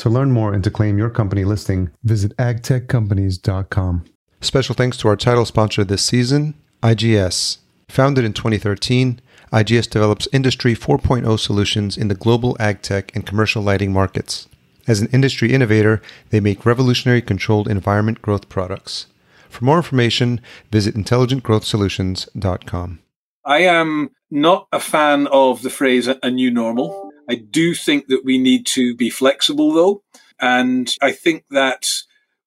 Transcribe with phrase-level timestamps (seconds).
[0.00, 4.06] To learn more and to claim your company listing, visit agtechcompanies.com.
[4.40, 7.58] Special thanks to our title sponsor this season, IGS.
[7.90, 9.20] Founded in 2013,
[9.52, 14.48] IGS develops Industry 4.0 solutions in the global ag tech and commercial lighting markets.
[14.88, 19.06] As an industry innovator, they make revolutionary controlled environment growth products.
[19.50, 20.40] For more information,
[20.72, 22.98] visit intelligentgrowthsolutions.com.
[23.44, 27.09] I am not a fan of the phrase a new normal.
[27.30, 30.02] I do think that we need to be flexible though.
[30.40, 31.86] And I think that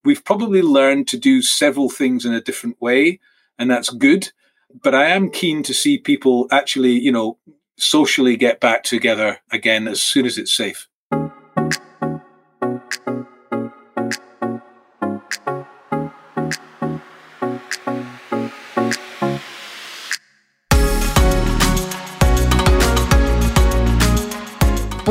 [0.04, 3.22] we've probably learned to do several things in a different way,
[3.58, 4.34] and that's good.
[4.84, 7.38] But I am keen to see people actually, you know,
[7.78, 10.90] socially get back together again as soon as it's safe.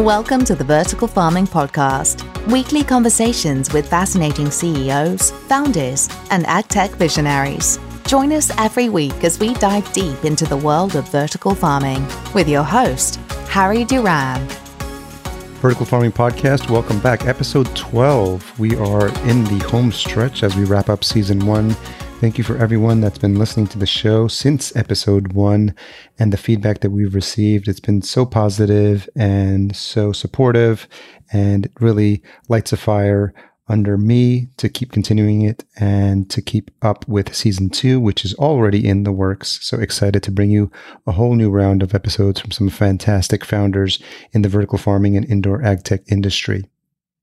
[0.02, 7.78] Welcome to the Vertical Farming Podcast, weekly conversations with fascinating CEOs, founders, and agtech visionaries.
[8.04, 12.48] Join us every week as we dive deep into the world of vertical farming with
[12.48, 14.44] your host, Harry Duran.
[15.60, 17.26] Vertical Farming Podcast, welcome back.
[17.26, 18.58] Episode 12.
[18.58, 21.76] We are in the home stretch as we wrap up season one
[22.22, 25.74] Thank you for everyone that's been listening to the show since episode one
[26.20, 27.66] and the feedback that we've received.
[27.66, 30.86] It's been so positive and so supportive
[31.32, 33.34] and it really lights a fire
[33.66, 38.34] under me to keep continuing it and to keep up with season two, which is
[38.34, 39.58] already in the works.
[39.60, 40.70] So excited to bring you
[41.08, 44.00] a whole new round of episodes from some fantastic founders
[44.30, 46.70] in the vertical farming and indoor ag tech industry.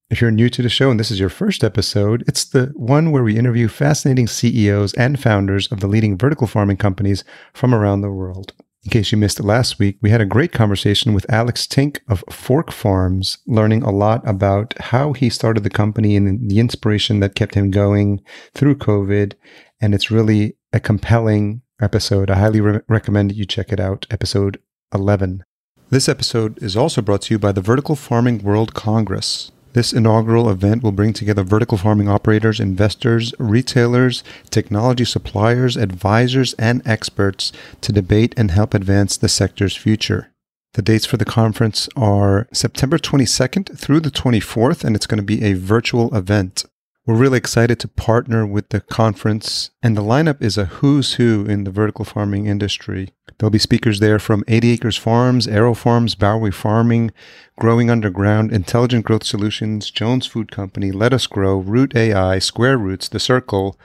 [0.10, 3.12] If you're new to the show and this is your first episode, it's the one
[3.12, 8.02] where we interview fascinating CEOs and founders of the leading vertical farming companies from around
[8.02, 8.54] the world.
[8.84, 12.00] In case you missed it last week, we had a great conversation with Alex Tyink
[12.08, 17.20] of Fork Farms, learning a lot about how he started the company and the inspiration
[17.20, 18.20] that kept him going
[18.56, 19.34] through COVID.
[19.80, 22.32] And it's really a compelling episode.
[22.32, 24.60] I highly re- recommend you check it out, episode
[24.92, 25.44] 11.
[25.92, 29.52] This episode is also brought to you by the Vertical Farming World Congress.
[29.74, 36.82] This inaugural event will bring together vertical farming operators, investors, retailers, technology suppliers, advisors, and
[36.86, 40.32] experts to debate and help advance the sector's future.
[40.74, 45.24] The dates for the conference are September 22nd through the 24th, and it's going to
[45.24, 46.66] be a virtual event.
[47.10, 51.44] We're really excited to partner with the conference, and the lineup is a who's who
[51.44, 53.10] in the vertical farming industry.
[53.40, 57.10] There'll be speakers there from 80 Acres Farms, AeroFarms, Bowery Farming,
[57.58, 63.20] Growing Underground, Intelligent Growth Solutions, Jones Food Company, LettUs Grow, Root AI, Square Roots, The
[63.20, 63.76] Circle,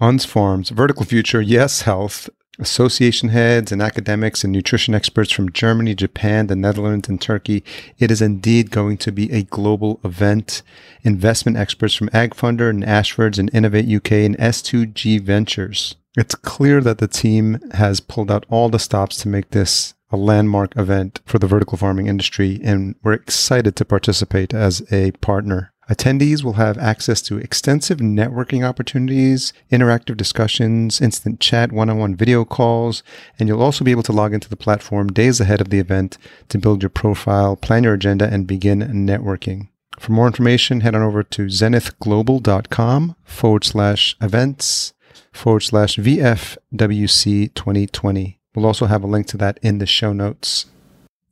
[0.00, 5.94] UNS Farms, Vertical Future, Yes Health, association heads and academics and nutrition experts from Germany,
[5.94, 7.64] Japan, the Netherlands, and Turkey.
[7.98, 10.62] It is indeed going to be a global event.
[11.02, 15.96] Investment experts from AgFunder and Ashfords and Innovate UK and S2G Ventures.
[16.16, 20.16] It's clear that the team has pulled out all the stops to make this a
[20.16, 25.71] landmark event for the vertical farming industry, and we're excited to participate as a partner.
[25.92, 32.14] Attendees will have access to extensive networking opportunities, interactive discussions, instant chat, one on one
[32.14, 33.02] video calls,
[33.38, 36.16] and you'll also be able to log into the platform days ahead of the event
[36.48, 39.68] to build your profile, plan your agenda, and begin networking.
[40.00, 44.94] For more information, head on over to zenithglobal.com forward slash events
[45.30, 48.38] forward slash VFWC 2020.
[48.54, 50.71] We'll also have a link to that in the show notes.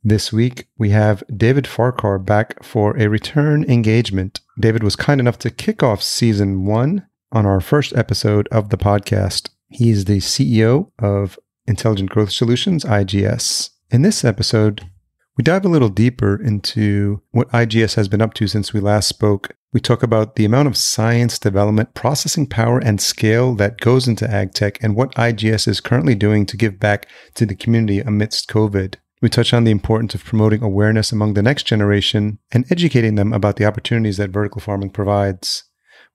[0.03, 4.39] This week, we have David Farquhar back for a return engagement.
[4.59, 8.79] David was kind enough to kick off season one on our first episode of the
[8.79, 9.51] podcast.
[9.69, 11.37] He is the CEO of
[11.67, 13.69] Intelligent Growth Solutions, IGS.
[13.91, 14.89] In this episode,
[15.37, 19.07] we dive a little deeper into what IGS has been up to since we last
[19.07, 24.07] spoke We talk about the amount of science, development, processing power, and scale that goes
[24.07, 27.99] into ag tech and what IGS is currently doing to give back to the community
[27.99, 28.95] amidst COVID.
[29.21, 33.33] We touch on the importance of promoting awareness among the next generation and educating them
[33.33, 35.65] about the opportunities that vertical farming provides.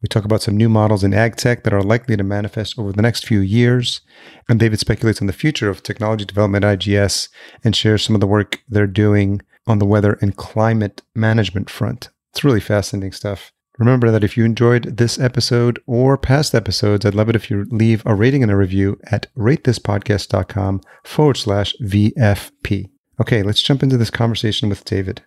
[0.02, 2.92] We talk about some new models in ag tech that are likely to manifest over
[2.92, 4.00] the next few years.
[4.48, 7.28] And David speculates on the future of technology development at IGS
[7.64, 12.10] and shares some of the work they're doing on the weather and climate management front.
[12.32, 13.52] It's really fascinating stuff.
[13.78, 17.66] Remember that if you enjoyed this episode or past episodes, I'd love it if you
[17.70, 22.90] leave a rating and a review at ratethispodcast.com forward slash VFP.
[23.18, 25.22] Okay, let's jump into this conversation with David.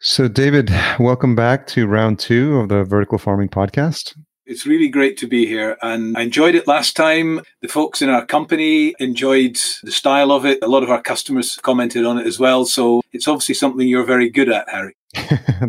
[0.00, 0.70] So, David,
[1.00, 4.14] welcome back to round two of the Vertical Farming Podcast.
[4.44, 7.40] It's really great to be here and I enjoyed it last time.
[7.62, 10.58] The folks in our company enjoyed the style of it.
[10.62, 12.66] A lot of our customers commented on it as well.
[12.66, 14.94] So it's obviously something you're very good at, Harry.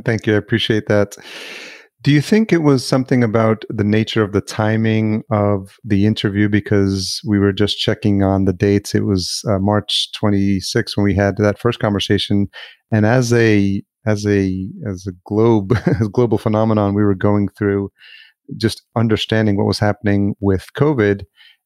[0.04, 0.34] Thank you.
[0.34, 1.16] I appreciate that.
[2.04, 6.50] Do you think it was something about the nature of the timing of the interview?
[6.50, 8.94] Because we were just checking on the dates.
[8.94, 12.50] It was uh, March 26 when we had that first conversation.
[12.92, 17.90] And as a as a as a globe as global phenomenon, we were going through
[18.58, 21.24] just understanding what was happening with COVID,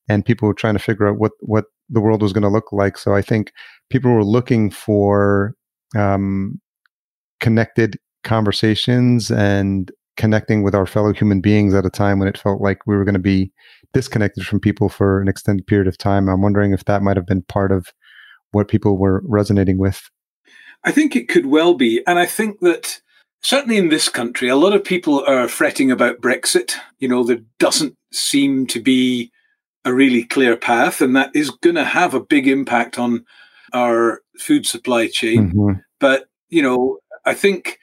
[0.07, 2.71] and people were trying to figure out what what the world was going to look
[2.71, 2.99] like.
[2.99, 3.51] So I think
[3.89, 5.55] people were looking for
[5.95, 6.61] um,
[7.39, 12.61] connected conversations and connecting with our fellow human beings at a time when it felt
[12.61, 13.51] like we were going to be
[13.93, 16.27] disconnected from people for an extended period of time.
[16.27, 17.87] I'm wondering if that might have been part of
[18.51, 20.01] what people were resonating with.
[20.83, 22.01] I think it could well be.
[22.05, 23.01] And I think that
[23.41, 26.73] certainly in this country, a lot of people are fretting about Brexit.
[26.99, 29.31] You know, there doesn't seem to be
[29.85, 33.25] a really clear path, and that is going to have a big impact on
[33.73, 35.51] our food supply chain.
[35.51, 35.79] Mm-hmm.
[35.99, 37.79] But, you know, I think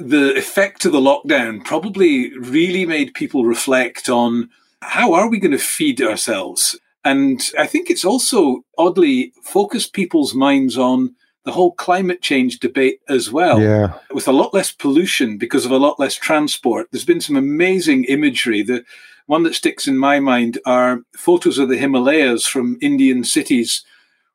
[0.00, 4.50] the effect of the lockdown probably really made people reflect on
[4.82, 6.78] how are we going to feed ourselves?
[7.04, 11.14] And I think it's also oddly focused people's minds on
[11.44, 13.60] the whole climate change debate as well.
[13.60, 13.94] Yeah.
[14.12, 16.88] With a lot less pollution because of a lot less transport.
[16.90, 18.62] There's been some amazing imagery.
[18.62, 18.84] The
[19.26, 23.84] one that sticks in my mind are photos of the Himalayas from Indian cities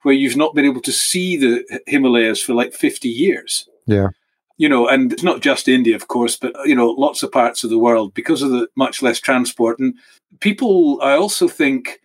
[0.01, 3.67] where you've not been able to see the Himalayas for like 50 years.
[3.85, 4.09] Yeah
[4.57, 7.63] you know, and it's not just India, of course, but you know, lots of parts
[7.63, 9.79] of the world because of the much less transport.
[9.79, 9.95] And
[10.39, 11.99] people, I also think,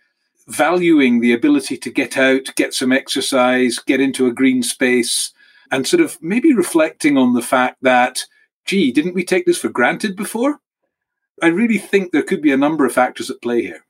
[0.47, 5.31] valuing the ability to get out, get some exercise, get into a green space,
[5.71, 8.25] and sort of maybe reflecting on the fact that,
[8.65, 10.59] gee, didn't we take this for granted before?
[11.41, 13.85] I really think there could be a number of factors at play here.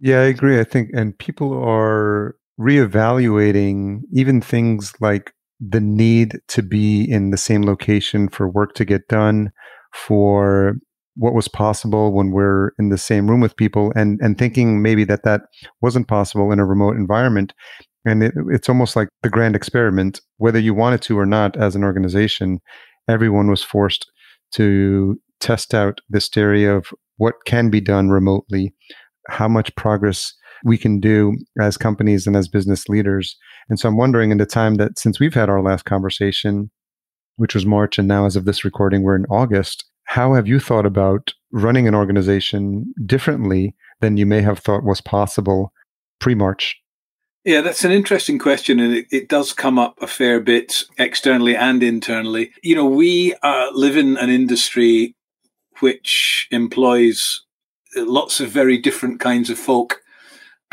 [0.00, 0.58] Yeah, I agree.
[0.58, 5.32] I think, and people are reevaluating even things like
[5.66, 9.52] the need to be in the same location for work to get done,
[9.92, 10.74] for
[11.16, 15.04] what was possible when we're in the same room with people, and and thinking maybe
[15.04, 15.42] that that
[15.80, 17.52] wasn't possible in a remote environment.
[18.04, 21.74] And it, it's almost like the grand experiment, whether you wanted to or not, as
[21.74, 22.60] an organization,
[23.08, 24.10] everyone was forced
[24.54, 28.74] to test out this theory of what can be done remotely,
[29.28, 30.34] how much progress
[30.64, 33.36] we can do as companies and as business leaders.
[33.68, 36.70] And so I'm wondering in the time that since we've had our last conversation,
[37.36, 40.58] which was March, and now as of this recording, we're in August, how have you
[40.58, 45.72] thought about running an organization differently than you may have thought was possible
[46.18, 46.76] pre March?
[47.44, 51.54] Yeah, that's an interesting question, and it, it, does come up a fair bit externally
[51.54, 52.52] and internally.
[52.62, 55.14] You know, we uh, live in an industry
[55.80, 57.42] which employs
[57.96, 60.00] lots of very different kinds of folk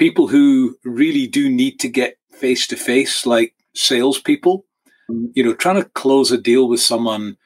[0.02, 4.66] people who really do need to get face to face, like salespeople.
[5.08, 5.26] Mm-hmm.
[5.36, 7.38] You know, trying to close a deal with someone,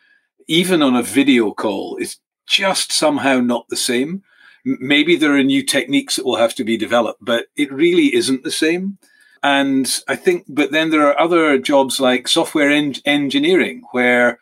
[0.48, 2.16] even on a video call, is
[2.48, 4.24] just somehow not the same.
[4.64, 8.46] Maybe there are new techniques that will have to be developed, but it really isn't
[8.46, 9.00] the same.
[9.44, 14.40] And I think, but then there are other jobs like software en- engineering, where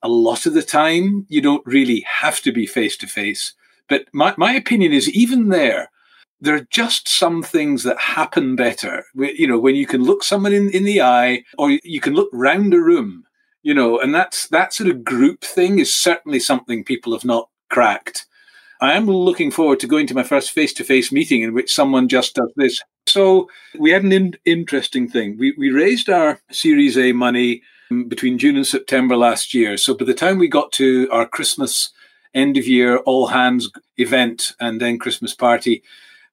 [0.00, 3.54] a lot of the time you don't really have to be face to face.
[3.88, 5.90] But my, my opinion is even there,
[6.40, 9.04] there are just some things that happen better.
[9.14, 12.30] You know, when you can look someone in, in the eye or you can look
[12.32, 13.24] round a room,
[13.62, 17.48] you know, and that's that sort of group thing is certainly something people have not
[17.68, 18.26] cracked.
[18.80, 21.74] I am looking forward to going to my first face to face meeting in which
[21.74, 22.80] someone just does this.
[23.06, 25.36] So we had an in- interesting thing.
[25.36, 29.76] We, we raised our Series A money mm, between June and September last year.
[29.76, 31.90] So by the time we got to our Christmas
[32.34, 35.82] end of year all hands event and then Christmas party,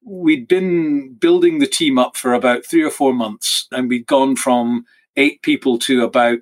[0.06, 4.36] we'd been building the team up for about three or four months and we'd gone
[4.36, 4.86] from
[5.18, 6.40] eight people to about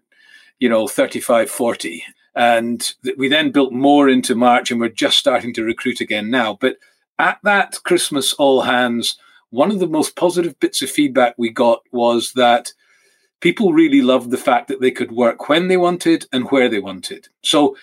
[0.60, 2.04] you know 35 40
[2.36, 6.58] And we then built more into March and we're just starting to recruit again now.
[6.60, 6.78] But
[7.20, 9.18] at that Christmas all hands,
[9.52, 12.74] one of the most positive bits of feedback we got was that
[13.40, 16.80] people really loved the fact that they could work when they wanted and where they
[16.80, 17.28] wanted.
[17.44, 17.78] So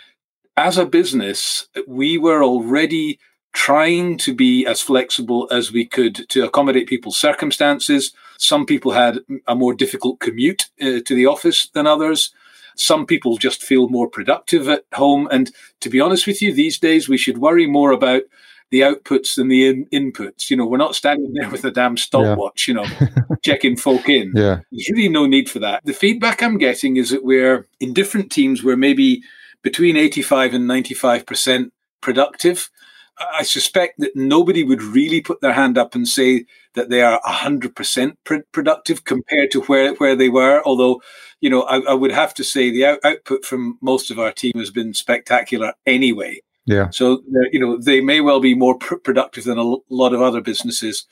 [0.56, 3.18] as a business, we were already
[3.52, 8.12] trying to be as flexible as we could to accommodate people's circumstances.
[8.38, 12.33] Some people had a more difficult commute uh, to the office than others.
[12.76, 15.28] Some people just feel more productive at home.
[15.30, 18.23] And to be honest with you, these days we should worry more about
[18.71, 20.49] the outputs than the in- inputs.
[20.49, 22.75] You know, we're not standing there with a damn stopwatch, yeah.
[22.75, 24.33] you know, checking folk in.
[24.35, 24.61] Yeah.
[24.71, 25.85] There's really no need for that.
[25.85, 29.23] The feedback I'm getting is that we're in different teams, we're maybe
[29.62, 32.71] between 85 and 95% productive.
[33.20, 37.20] I suspect that nobody would really put their hand up and say that they are
[37.26, 40.62] 100% pr- productive compared to where, where they were.
[40.64, 41.02] Although,
[41.40, 44.32] you know, I, I would have to say the out- output from most of our
[44.32, 46.40] team has been spectacular anyway.
[46.64, 46.90] Yeah.
[46.90, 50.14] So, uh, you know, they may well be more pr- productive than a l- lot
[50.14, 51.06] of other businesses.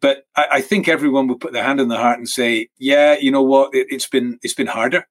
[0.00, 3.16] But I, I, think everyone would put their hand in the heart and say, yeah,
[3.18, 5.06] you know what, it, it's been it's been harder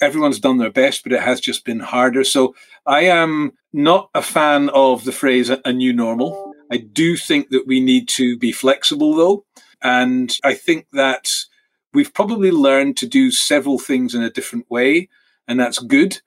[0.00, 2.24] everyone's done their best, but it has just been harder.
[2.24, 2.54] So
[2.86, 6.52] I am not a fan of the phrase a new normal.
[6.72, 9.44] I do think that we need to be flexible though.
[9.82, 11.30] And I think that
[11.92, 15.08] we've probably learned to do several things in a different way,
[15.48, 16.20] and that's good.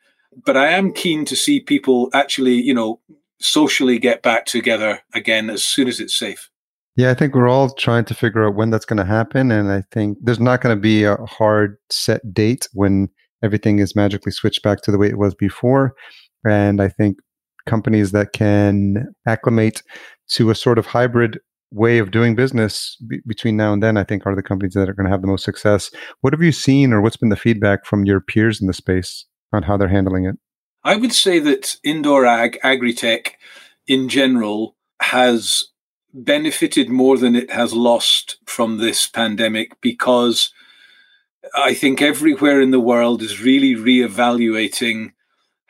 [0.45, 2.99] But I am keen to see people actually, you know,
[3.39, 6.49] socially get back together again as soon as it's safe.
[6.95, 9.51] Yeah, I think we're all trying to figure out when that's going to happen.
[9.51, 13.09] And I think there's not going to be a hard set date when
[13.43, 15.95] everything is magically switched back to the way it was before.
[16.45, 17.17] And I think
[17.65, 19.83] companies that can acclimate
[20.29, 21.39] to a sort of hybrid
[21.71, 24.89] way of doing business b- between now and then, I think are the companies that
[24.89, 25.89] are going to have the most success.
[26.21, 29.25] What have you seen or what's been the feedback from your peers in the space
[29.51, 30.35] on how they're handling it?
[30.83, 33.37] I would say that indoor ag, agri-tech
[33.87, 35.65] in general has
[36.13, 40.53] benefited more than it has lost from this pandemic because
[41.55, 45.13] I think everywhere in the world is really reevaluating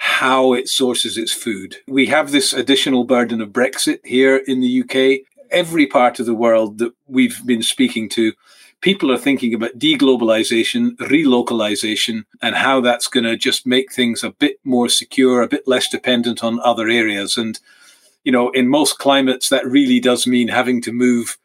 [0.03, 1.77] how it sources its food.
[1.87, 5.25] We have this additional burden of Brexit here in the UK.
[5.49, 8.33] Every part of the world that we've been speaking to,
[8.81, 14.31] people are thinking about deglobalization, relocalization, and how that's going to just make things a
[14.31, 17.37] bit more secure, a bit less dependent on other areas.
[17.37, 17.57] And,
[18.25, 21.37] you know, in most climates, that really does mean having to move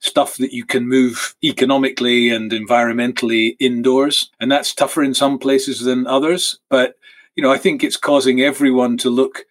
[0.00, 4.30] stuff that you can move economically and environmentally indoors.
[4.40, 6.58] And that's tougher in some places than others.
[6.70, 6.94] But,
[7.38, 9.44] you know, I think it's causing everyone to look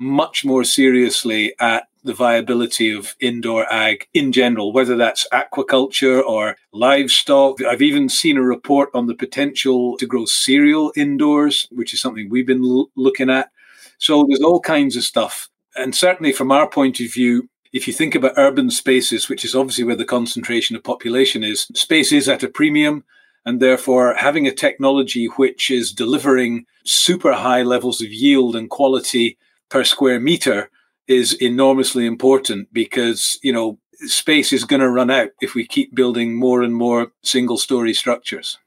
[0.00, 6.56] much more seriously at the viability of indoor ag in general, whether that's aquaculture or
[6.72, 7.62] livestock.
[7.62, 12.30] I've even seen a report on the potential to grow cereal indoors, which is something
[12.30, 13.50] we've been l- looking at.
[13.98, 15.50] So there's all kinds of stuff.
[15.76, 19.54] And certainly from our point of view, if you think about urban spaces, which is
[19.54, 23.04] obviously where the concentration of population is, space is at a premium.
[23.46, 29.36] And therefore, having a technology which is delivering super high levels of yield and quality
[29.68, 30.70] per square meter
[31.06, 35.94] is enormously important because, you know, space is going to run out if we keep
[35.94, 38.58] building more and more single story structures.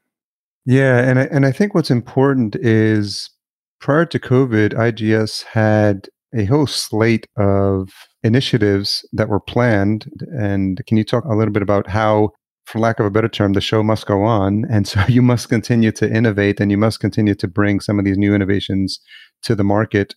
[0.64, 0.98] Yeah.
[0.98, 3.30] And I, and I think what's important is
[3.80, 7.90] prior to COVID, IGS had a whole slate of
[8.22, 10.10] initiatives that were planned.
[10.36, 12.30] And can you talk a little bit about how,
[12.68, 14.66] for lack of a better term, the show must go on?
[14.70, 18.04] And so you must continue to innovate and you must continue to bring some of
[18.04, 19.00] these new innovations
[19.42, 20.14] to the market,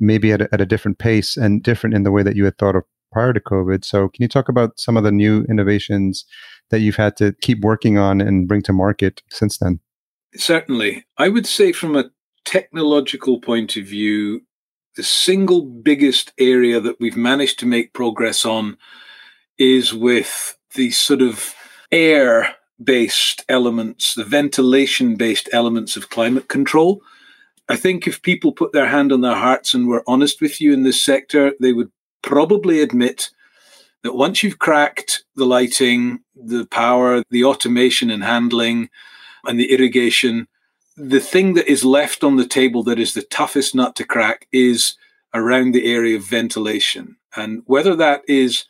[0.00, 2.58] maybe at a, at a different pace and different in the way that you had
[2.58, 2.82] thought of
[3.12, 3.84] prior to COVID.
[3.84, 6.24] So can you talk about some of the new innovations
[6.70, 9.78] that you've had to keep working on and bring to market since then?
[10.34, 11.04] Certainly.
[11.18, 12.10] I would say from a
[12.44, 14.40] technological point of view,
[14.96, 18.76] the single biggest area that we've managed to make progress on
[19.58, 21.54] is with the sort of
[21.92, 27.00] air based elements, the ventilation based elements of climate control.
[27.68, 30.72] I think if people put their hand on their hearts and were honest with you
[30.72, 33.30] in this sector, they would probably admit
[34.02, 38.88] that once you've cracked the lighting, the power, the automation and handling,
[39.44, 40.48] and the irrigation,
[40.96, 44.46] the thing that is left on the table that is the toughest nut to crack
[44.52, 44.94] is
[45.34, 47.16] around the area of ventilation.
[47.34, 48.64] And whether that is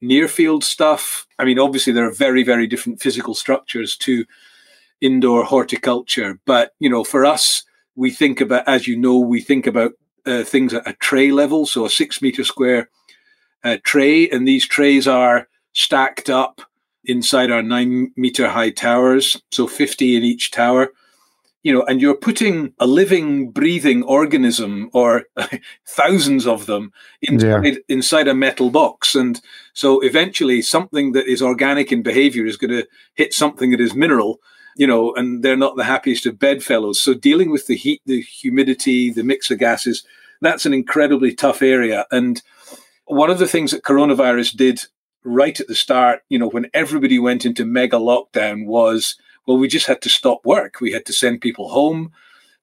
[0.00, 4.24] near field stuff, I mean, obviously there are very, very different physical structures to
[5.00, 6.38] indoor horticulture.
[6.44, 7.62] But, you know, for us,
[7.94, 9.92] we think about, as you know, we think about
[10.26, 11.66] uh, things at a tray level.
[11.66, 12.90] So a six meter square
[13.64, 14.28] uh, tray.
[14.28, 16.60] And these trays are stacked up
[17.04, 19.40] inside our nine meter high towers.
[19.50, 20.90] So 50 in each tower
[21.66, 25.24] you know, and you're putting a living, breathing organism or
[25.84, 27.74] thousands of them inside, yeah.
[27.88, 29.16] inside a metal box.
[29.16, 29.40] And
[29.72, 33.96] so eventually something that is organic in behavior is going to hit something that is
[33.96, 34.38] mineral,
[34.76, 37.00] you know, and they're not the happiest of bedfellows.
[37.00, 40.06] So dealing with the heat, the humidity, the mix of gases,
[40.40, 42.06] that's an incredibly tough area.
[42.12, 42.40] And
[43.06, 44.82] one of the things that coronavirus did
[45.24, 49.16] right at the start, you know, when everybody went into mega lockdown was,
[49.46, 50.80] well, we just had to stop work.
[50.80, 52.12] We had to send people home.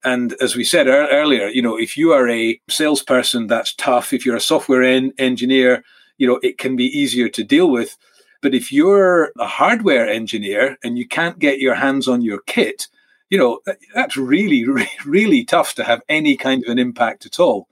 [0.03, 4.11] And as we said earlier, you know, if you are a salesperson, that's tough.
[4.11, 5.83] If you're a software en- engineer,
[6.17, 7.97] you know, it can be easier to deal with.
[8.41, 12.87] But if you're a hardware engineer and you can't get your hands on your kit,
[13.29, 13.59] you know,
[13.95, 14.65] that's really,
[15.05, 17.69] really tough to have any kind of an impact at all.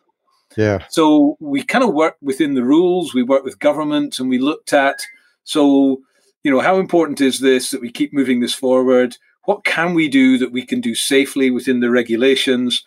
[0.55, 0.85] Yeah.
[0.89, 4.73] So we kind of worked within the rules, we worked with government, and we looked
[4.73, 5.01] at
[5.43, 6.01] so,
[6.43, 9.17] you know, how important is this that we keep moving this forward?
[9.45, 12.83] What can we do that we can do safely within the regulations?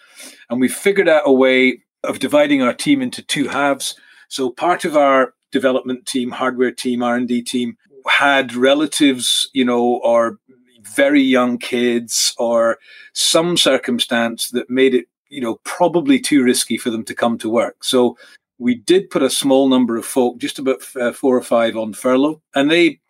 [0.51, 3.97] And we figured out a way of dividing our team into two halves.
[4.29, 7.77] So part of our development team, hardware team, R&D team
[8.09, 10.39] had relatives, you know, or
[10.83, 12.79] very young kids or
[13.15, 17.51] some circumstance that made it you know, probably too risky for them to come to
[17.51, 17.83] work.
[17.83, 18.17] So
[18.59, 21.93] we did put a small number of folk, just about uh, four or five, on
[21.93, 23.01] furlough, and they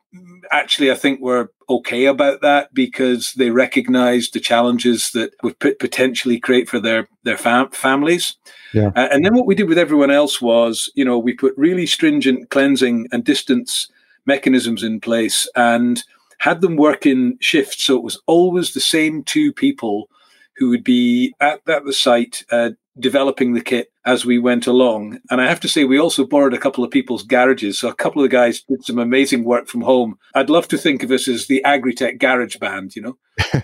[0.51, 6.39] actually, I think, were okay about that because they recognised the challenges that would potentially
[6.39, 8.37] create for their their fam- families.
[8.73, 8.91] Yeah.
[8.95, 11.87] Uh, and then what we did with everyone else was, you know, we put really
[11.87, 13.89] stringent cleansing and distance
[14.27, 16.03] mechanisms in place and
[16.39, 17.85] had them work in shifts.
[17.85, 20.09] So it was always the same two people
[20.57, 25.19] who would be at, at the site uh, developing the kit as we went along.
[25.31, 27.79] And I have to say, we also borrowed a couple of people's garages.
[27.79, 30.19] So a couple of the guys did some amazing work from home.
[30.35, 33.19] I'd love to think of us as the Agritech Garage Band, you know?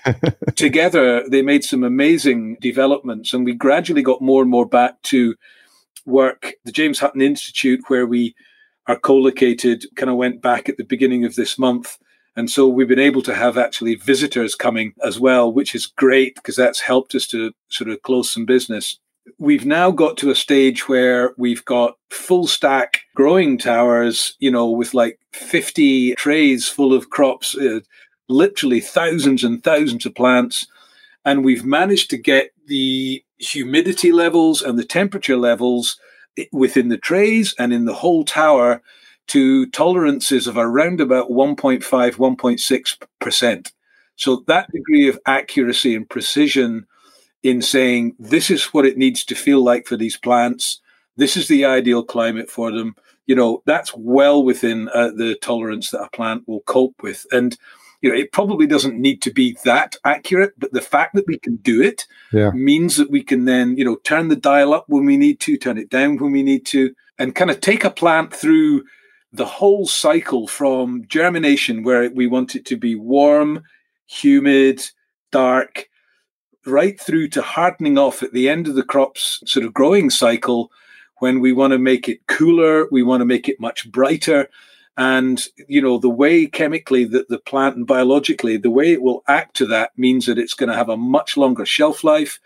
[0.57, 5.35] Together, they made some amazing developments, and we gradually got more and more back to
[6.07, 6.55] work.
[6.65, 8.35] The James Hutton Institute, where we
[8.87, 11.99] are co located, kind of went back at the beginning of this month
[12.37, 16.37] and so we've been able to have actually visitors coming as well, which is great
[16.37, 18.99] because that's helped us to sort of close some business.
[19.39, 24.69] We've now got to a stage where we've got full stack growing towers, you know,
[24.71, 27.81] with like 50 trays full of crops, uh,
[28.29, 30.67] literally thousands and thousands of plants.
[31.25, 35.99] And we've managed to get the humidity levels and the temperature levels
[36.53, 38.83] within the trays and in the whole tower
[39.29, 43.73] to tolerances of around about 1.5, 1.6%.
[44.17, 46.87] So that degree of accuracy and precision
[47.43, 50.81] in saying this is what it needs to feel like for these plants,
[51.17, 52.95] this is the ideal climate for them,
[53.27, 57.27] you know, that's well within uh, the tolerance that a plant will cope with.
[57.33, 57.57] And
[58.01, 61.39] you know, it probably doesn't need to be that accurate, but the fact that we
[61.39, 62.51] can do it yeah.
[62.51, 65.59] means that we can then, you know, turn the dial up when we need to,
[65.59, 68.85] turn it down when we need to, and kind of take a plant through
[69.33, 73.63] the whole cycle from germination, where we want it to be warm,
[74.07, 74.83] humid,
[75.31, 75.90] dark,
[76.67, 80.71] right through to hardening off at the end of the crop's sort of growing cycle
[81.19, 84.49] when we want to make it cooler, we want to make it much brighter.
[84.97, 89.23] And, you know, the way chemically that the plant and biologically, the way it will
[89.29, 92.39] act to that means that it's going to have a much longer shelf life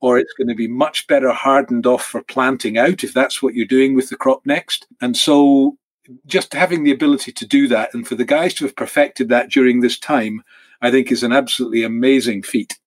[0.00, 3.54] or it's going to be much better hardened off for planting out if that's what
[3.54, 4.86] you're doing with the crop next.
[5.00, 5.76] And so
[6.26, 9.50] just having the ability to do that and for the guys to have perfected that
[9.50, 10.42] during this time,
[10.80, 12.79] I think is an absolutely amazing feat.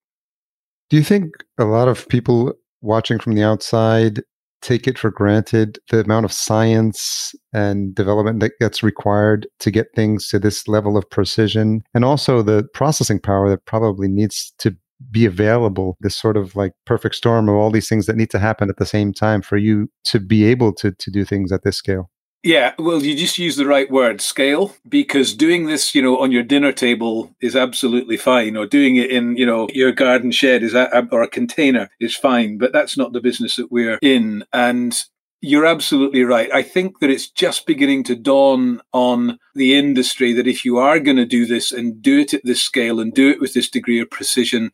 [0.93, 4.21] Do you think a lot of people watching from the outside
[4.61, 9.87] take it for granted the amount of science and development that gets required to get
[9.95, 11.81] things to this level of precision?
[11.95, 14.77] And also the processing power that probably needs to
[15.09, 18.37] be available this sort of like perfect storm of all these things that need to
[18.37, 21.63] happen at the same time for you to be able to to do things at
[21.63, 22.11] this scale
[22.43, 26.31] yeah, well, you just use the right word, scale, because doing this, you know, on
[26.31, 30.61] your dinner table is absolutely fine, or doing it in, you know, your garden shed
[30.61, 34.43] is a, or a container is fine, but that's not the business that we're in.
[34.51, 35.01] And
[35.39, 36.51] you're absolutely right.
[36.53, 40.99] I think that it's just beginning to dawn on the industry that if you are
[40.99, 43.69] going to do this and do it at this scale and do it with this
[43.69, 44.71] degree of precision,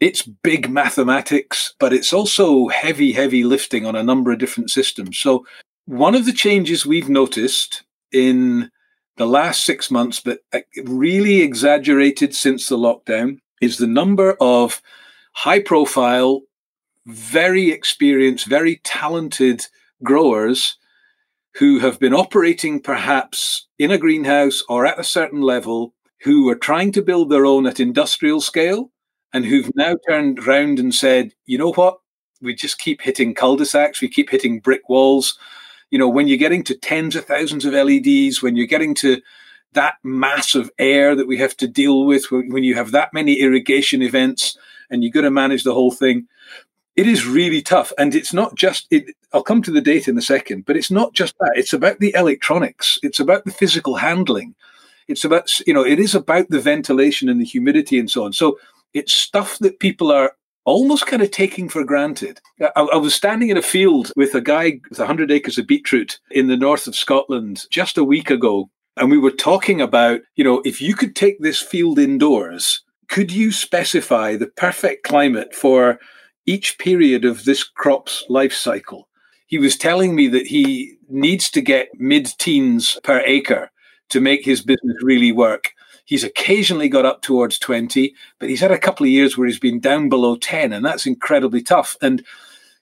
[0.00, 5.18] it's big mathematics, but it's also heavy, heavy lifting on a number of different systems.
[5.18, 5.46] So
[5.90, 8.70] one of the changes we've noticed in
[9.16, 10.38] the last six months, but
[10.84, 14.80] really exaggerated since the lockdown, is the number of
[15.32, 16.42] high profile,
[17.06, 19.66] very experienced, very talented
[20.04, 20.76] growers
[21.56, 26.54] who have been operating perhaps in a greenhouse or at a certain level who are
[26.54, 28.92] trying to build their own at industrial scale
[29.32, 31.98] and who've now turned round and said, you know what?
[32.40, 35.36] We just keep hitting cul-de-sacs, we keep hitting brick walls.
[35.90, 39.20] You know, when you're getting to tens of thousands of LEDs, when you're getting to
[39.72, 43.40] that mass of air that we have to deal with, when you have that many
[43.40, 44.56] irrigation events
[44.90, 46.26] and you've got to manage the whole thing,
[46.96, 47.92] it is really tough.
[47.98, 50.90] And it's not just, it, I'll come to the data in a second, but it's
[50.90, 51.52] not just that.
[51.54, 54.54] It's about the electronics, it's about the physical handling.
[55.08, 58.32] It's about, you know, it is about the ventilation and the humidity and so on.
[58.32, 58.58] So
[58.94, 60.32] it's stuff that people are
[60.64, 62.40] almost kind of taking for granted.
[62.60, 66.20] I, I, was standing in a field with a guy with 100 acres of beetroot
[66.30, 68.70] in the north of Scotland just a week ago.
[68.96, 73.32] And we were talking about, you know, if you could take this field indoors, could
[73.32, 75.98] you specify the perfect climate for
[76.46, 79.08] each period of this crop's life cycle?
[79.46, 83.70] He was telling me that he needs to get mid teens per acre
[84.10, 85.72] to make his business really work.
[86.10, 89.60] He's occasionally got up towards 20, but he's had a couple of years where he's
[89.60, 91.96] been down below 10, and that's incredibly tough.
[92.02, 92.24] And,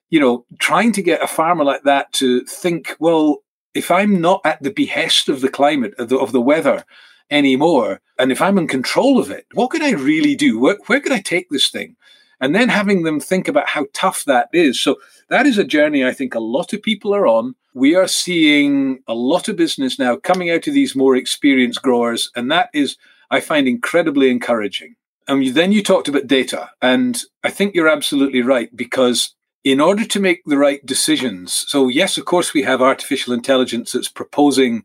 [0.09, 3.43] you know, trying to get a farmer like that to think, well,
[3.75, 6.87] if I'm not at the behest of the climate, of the, of the weather
[7.31, 10.59] anymore, and if I'm in control of it, what could I really do?
[10.59, 11.97] Where, where could I take this thing?
[12.41, 14.81] And then having them think about how tough that is.
[14.81, 14.97] So
[15.29, 18.99] that is a journey I think a lot of people are on we are seeing
[19.07, 22.97] a lot of business now coming out of these more experienced growers, and that is,
[23.31, 24.97] I find, incredibly encouraging.
[25.27, 29.81] Um, and then you talked about data, and I think you're absolutely right because in
[29.81, 34.09] order to make the right decisions, so yes, of course, we have artificial intelligence that's
[34.09, 34.85] proposing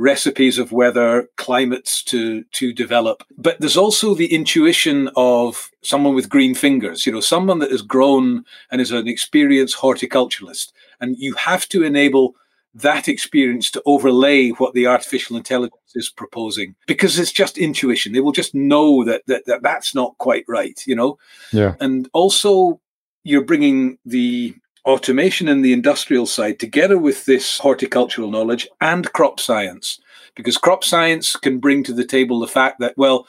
[0.00, 3.22] recipes of weather, climates to to develop.
[3.36, 7.82] But there's also the intuition of someone with green fingers, you know, someone that has
[7.82, 10.72] grown and is an experienced horticulturalist.
[11.00, 12.34] And you have to enable
[12.74, 18.12] that experience to overlay what the artificial intelligence is proposing because it's just intuition.
[18.12, 21.18] They will just know that, that, that that's not quite right, you know?
[21.52, 21.74] Yeah.
[21.80, 22.80] And also,
[23.24, 24.54] you're bringing the
[24.84, 30.00] automation and the industrial side together with this horticultural knowledge and crop science
[30.34, 33.26] because crop science can bring to the table the fact that well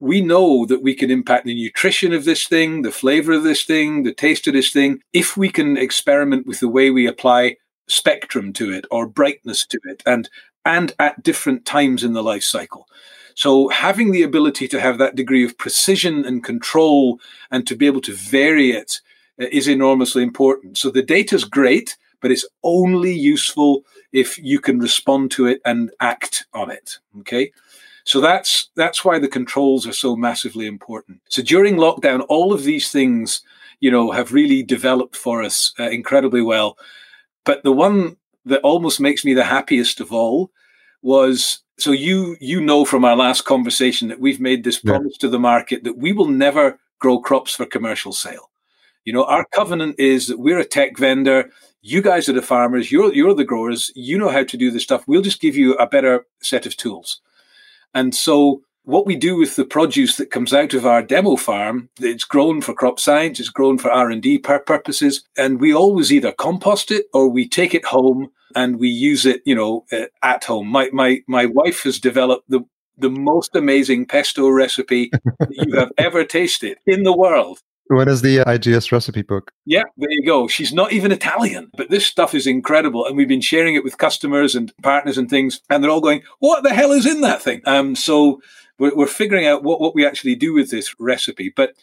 [0.00, 3.64] we know that we can impact the nutrition of this thing, the flavor of this
[3.64, 7.56] thing, the taste of this thing, if we can experiment with the way we apply
[7.90, 10.28] spectrum to it or brightness to it and
[10.64, 12.86] and at different times in the life cycle.
[13.34, 17.18] So having the ability to have that degree of precision and control
[17.50, 19.00] and to be able to vary it
[19.40, 20.76] uh, enormously important.
[20.76, 25.62] So the data is great, but it's only useful if you can respond to it
[25.64, 26.98] and act on it.
[27.20, 27.52] Okay.
[28.04, 31.20] So that's that's why the controls are so massively important.
[31.28, 33.42] So during lockdown, all of these things,
[33.80, 36.76] you know, have really developed for us uh, incredibly well.
[37.44, 40.50] But the one that almost makes me the happiest of all
[41.02, 45.20] was so you you know from our last conversation that we've made this promise yeah.
[45.20, 48.50] to the market that we will never grow crops for commercial sale.
[49.04, 51.50] You know, our covenant is that we're a tech vendor.
[51.80, 52.92] You guys are the farmers.
[52.92, 53.90] You're you're the growers.
[53.94, 55.08] You know how to do this stuff.
[55.08, 57.20] We'll just give you a better set of tools.
[57.94, 61.90] And so what we do with the produce that comes out of our demo farm,
[62.00, 66.90] it's grown for crop science, it's grown for R&D purposes, and we always either compost
[66.90, 69.84] it or we take it home and we use it, you know,
[70.22, 70.66] at home.
[70.68, 72.60] My my my wife has developed the
[72.98, 75.10] the most amazing pesto recipe
[75.50, 77.60] you have ever tasted in the world.
[77.88, 79.50] What is the IGS recipe book?
[79.66, 80.46] Yeah, there you go.
[80.46, 83.04] She's not even Italian, but this stuff is incredible.
[83.04, 86.22] And we've been sharing it with customers and partners and things, and they're all going,
[86.38, 87.62] What the hell is in that thing?
[87.66, 88.40] Um, so
[88.80, 91.52] we're, we're figuring out what, what we actually do with this recipe.
[91.54, 91.74] But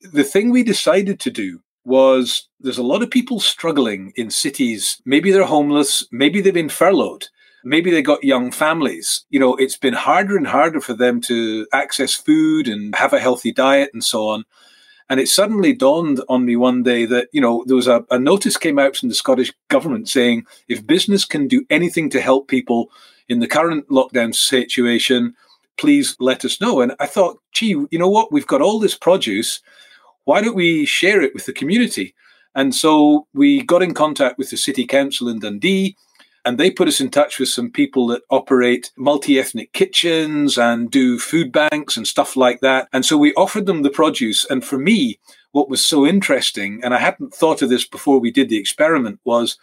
[0.00, 5.00] the thing we decided to do was there's a lot of people struggling in cities.
[5.04, 7.26] Maybe they're homeless, maybe they've been furloughed
[7.66, 9.26] maybe they got young families.
[9.28, 13.18] You know, it's been harder and harder for them to access food and have a
[13.20, 14.44] healthy diet and so on.
[15.10, 18.18] And it suddenly dawned on me one day that, you know, there was a, a
[18.18, 22.48] notice came out from the Scottish government saying if business can do anything to help
[22.48, 22.90] people
[23.28, 25.34] in the current lockdown situation,
[25.76, 26.80] please let us know.
[26.80, 28.32] And I thought, gee, you know what?
[28.32, 29.60] We've got all this produce.
[30.24, 32.14] Why don't we share it with the community?
[32.54, 35.96] And so we got in contact with the city council in Dundee
[36.46, 40.88] and they put us in touch with some people that operate multi ethnic kitchens and
[40.88, 42.88] do food banks and stuff like that.
[42.92, 44.44] And so we offered them the produce.
[44.48, 45.18] And for me,
[45.50, 49.18] what was so interesting, and I hadn't thought of this before we did the experiment,
[49.24, 49.58] was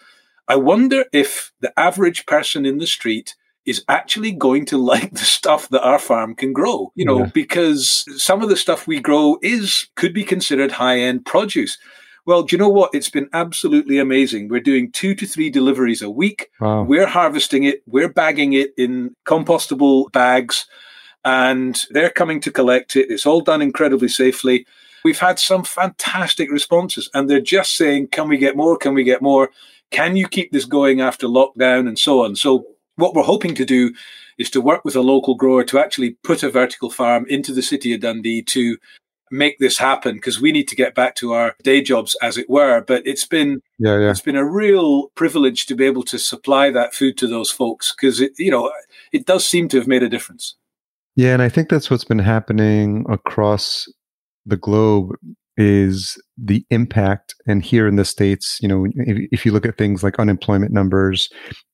[0.49, 3.33] I wonder if the average person in the street
[3.65, 7.31] is actually going to like the stuff that our farm can grow, you know, yeah.
[7.33, 11.77] because some of the stuff we grow is, could be considered high end produce.
[12.25, 12.93] Well, do you know what?
[12.93, 14.47] It's been absolutely amazing.
[14.47, 16.49] We're doing two to three deliveries a week.
[16.61, 16.83] Wow.
[16.83, 20.65] We're harvesting it, we're bagging it in compostable bags,
[21.25, 23.09] and they're coming to collect it.
[23.09, 24.65] It's all done incredibly safely.
[25.03, 28.77] we've had some fantastic responses and they're just saying, can we get more?
[28.77, 29.49] Can we get more?
[29.91, 32.35] Can you keep this going after lockdown and so on?
[32.35, 32.65] So
[32.95, 33.93] what we're hoping to do
[34.37, 37.61] is to work with a local grower to actually put a vertical farm into the
[37.61, 38.77] city of Dundee to
[39.31, 42.49] make this happen because we need to get back to our day jobs as it
[42.49, 42.81] were.
[42.81, 44.11] But it's been yeah, yeah.
[44.11, 47.93] it's been a real privilege to be able to supply that food to those folks
[47.93, 48.71] because it you know
[49.11, 50.55] it does seem to have made a difference.
[51.15, 53.87] Yeah and i think that's what's been happening across
[54.47, 55.15] the globe
[55.57, 59.77] is the impact and here in the states you know if, if, you look at
[59.77, 61.29] things like unemployment numbers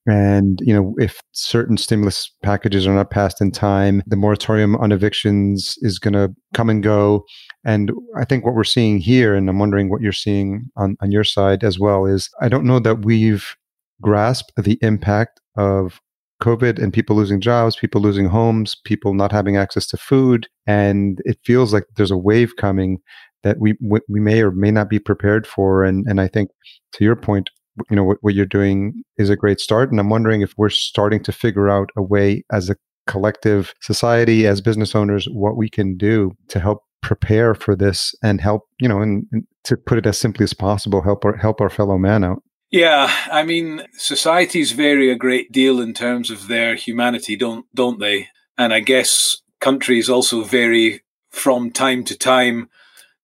[0.05, 4.91] and you know if certain stimulus packages are not passed in time the moratorium on
[4.91, 7.23] evictions is going to come and go
[7.63, 11.11] and i think what we're seeing here and i'm wondering what you're seeing on, on
[11.11, 13.55] your side as well is i don't know that we've
[14.01, 16.01] grasped the impact of
[16.41, 20.47] COVID and people losing jobs, people losing homes, people not having access to food.
[20.65, 22.99] And it feels like there's a wave coming
[23.43, 25.83] that we we may or may not be prepared for.
[25.83, 26.49] And and I think
[26.93, 27.49] to your point,
[27.89, 29.91] you know what, what you're doing is a great start.
[29.91, 32.75] And I'm wondering if we're starting to figure out a way as a
[33.07, 38.41] collective society, as business owners, what we can do to help prepare for this and
[38.41, 41.61] help, you know, and, and to put it as simply as possible, help our help
[41.61, 42.43] our fellow man out.
[42.71, 47.99] Yeah, I mean, societies vary a great deal in terms of their humanity, don't don't
[47.99, 48.27] they?
[48.57, 52.69] And I guess countries also vary from time to time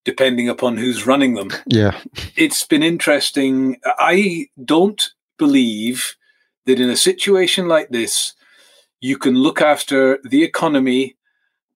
[0.06, 1.50] depending upon who's running them.
[1.68, 2.00] Yeah.
[2.38, 3.78] It's been interesting.
[3.84, 6.16] I don't believe
[6.66, 8.34] that in a situation like this,
[9.02, 11.18] you can look after the economy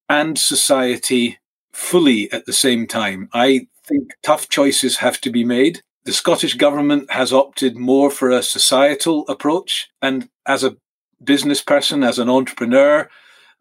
[0.08, 1.39] and society
[1.74, 3.30] fully at the same time.
[3.34, 5.82] I think tough choices have to be made.
[6.06, 9.89] The Scottish government has opted more for a societal approach.
[10.02, 10.78] And as a
[11.24, 13.10] business person, as an entrepreneur,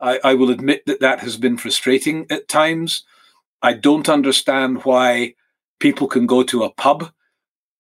[0.00, 3.04] I, I will admit that that has been frustrating at times.
[3.62, 5.34] I don't understand why
[5.80, 7.10] people can go to a pub,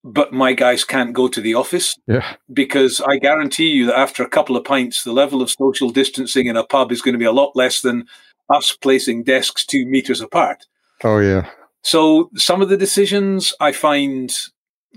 [0.04, 1.96] but my guys can't go to the office.
[2.06, 2.36] Yeah.
[2.52, 6.46] Because I guarantee you that after a couple of pints, the level of social distancing
[6.46, 8.06] in a pub is going to be a lot less than
[8.52, 10.66] us placing desks two meters apart.
[11.04, 11.48] Oh, yeah.
[11.82, 14.34] So some of the decisions I find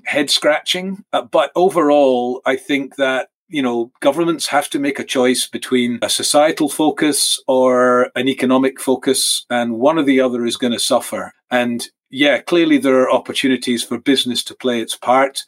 [0.05, 5.03] head scratching, uh, but overall, I think that you know, governments have to make a
[5.03, 10.57] choice between a societal focus or an economic focus, and one or the other is
[10.57, 11.33] going to suffer.
[11.51, 15.43] And yeah, clearly there are opportunities for business to play its part.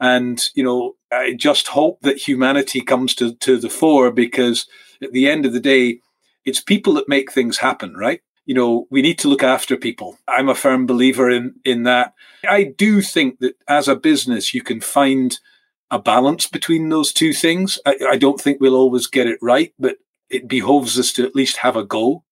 [0.00, 4.66] And, you know, I just hope that humanity comes to, to the fore because
[5.02, 6.00] at the end of the day,
[6.44, 8.20] it's people that make things happen, right?
[8.46, 10.16] You know, we need to look after people.
[10.26, 12.14] I'm a firm believer in, in that.
[12.48, 15.38] I do think that as a business, you can find
[15.90, 17.78] a balance between those two things.
[17.86, 19.96] I, I don't think we'll always get it right, but
[20.30, 22.24] it behoves us to at least have a go.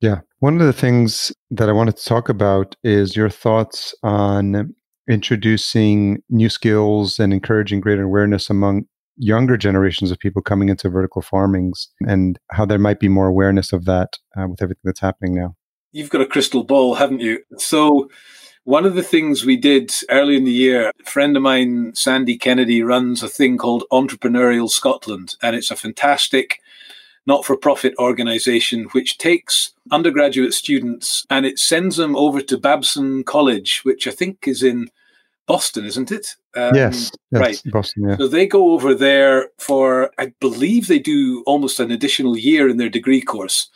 [0.00, 0.20] Yeah.
[0.38, 4.74] One of the things that I wanted to talk about is your thoughts on
[5.08, 8.84] introducing new skills and encouraging greater awareness among
[9.16, 13.72] younger generations of people coming into vertical farmings and how there might be more awareness
[13.72, 15.54] of that uh, with everything that's happening now.
[15.92, 17.40] You've got a crystal ball, haven't you?
[17.58, 18.08] So,
[18.64, 22.36] one of the things we did early in the year, a friend of mine, Sandy
[22.36, 26.60] Kennedy, runs a thing called Entrepreneurial Scotland, and it's a fantastic
[27.26, 33.24] not for profit organization which takes undergraduate students and it sends them over to Babson
[33.24, 34.90] College, which I think is in
[35.46, 36.36] Boston, isn't it?
[36.56, 37.62] Um, yes, yes, right.
[37.66, 38.08] Boston.
[38.08, 38.16] Yeah.
[38.16, 42.78] So they go over there for, I believe they do almost an additional year in
[42.78, 43.68] their degree course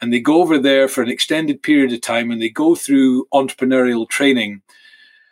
[0.00, 3.26] and they go over there for an extended period of time and they go through
[3.32, 4.62] entrepreneurial training.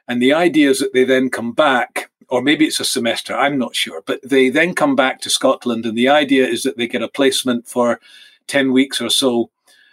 [0.08, 3.58] And the idea is that they then come back, or maybe it's a semester, I'm
[3.58, 5.86] not sure, but they then come back to Scotland.
[5.86, 8.00] And the idea is that they get a placement for
[8.48, 9.50] 10 weeks or so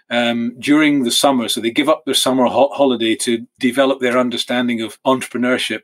[0.10, 1.48] um, during the summer.
[1.48, 5.82] So they give up their summer ho- holiday to develop their understanding of entrepreneurship.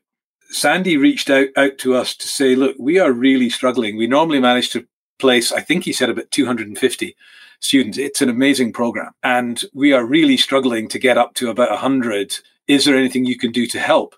[0.51, 3.97] Sandy reached out, out to us to say, look, we are really struggling.
[3.97, 4.87] We normally manage to
[5.19, 7.15] place, I think he said about 250
[7.59, 7.97] students.
[7.97, 9.11] It's an amazing program.
[9.23, 12.37] And we are really struggling to get up to about 100.
[12.67, 14.15] Is there anything you can do to help?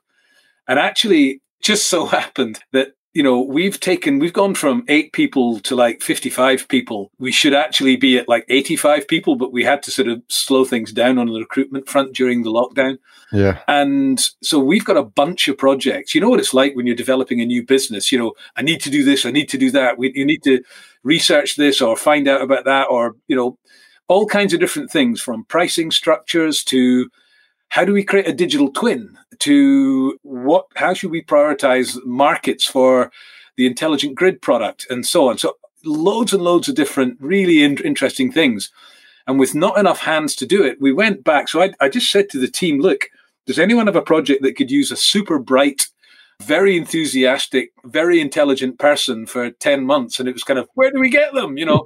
[0.68, 5.60] And actually, just so happened that you know, we've taken, we've gone from eight people
[5.62, 7.12] to like 55 people.
[7.20, 10.64] We should actually be at like 85 people, but we had to sort of slow
[10.64, 13.00] things down on the recruitment front during the lockdown.
[13.34, 13.60] Yeah.
[13.68, 16.16] And so we've got a bunch of projects.
[16.16, 18.14] You know what it's like when you're developing a new business?
[18.14, 19.98] You know, I need to do this, I need to do that.
[19.98, 20.64] We, you need to
[21.04, 23.58] research this or find out about that or, you know,
[24.08, 27.10] all kinds of different things from pricing structures to
[27.70, 33.10] how do we create a digital twin to what how should we prioritize markets for
[33.56, 35.38] the intelligent grid product and so on.
[35.38, 38.70] So loads and loads of different really in- interesting things.
[39.28, 41.48] And with not enough hands to do it we went back.
[41.48, 43.10] So I, I just said to the team look
[43.46, 45.88] Does anyone have a project that could use a super bright,
[46.42, 50.20] very enthusiastic, very intelligent person for 10 months?
[50.20, 51.58] And it was kind of, where do we get them?
[51.58, 51.86] You know?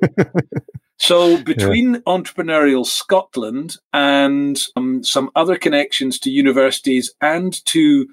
[0.98, 2.00] so between yeah.
[2.08, 8.08] Entrepreneurial Scotland and um, some other connections to universities and to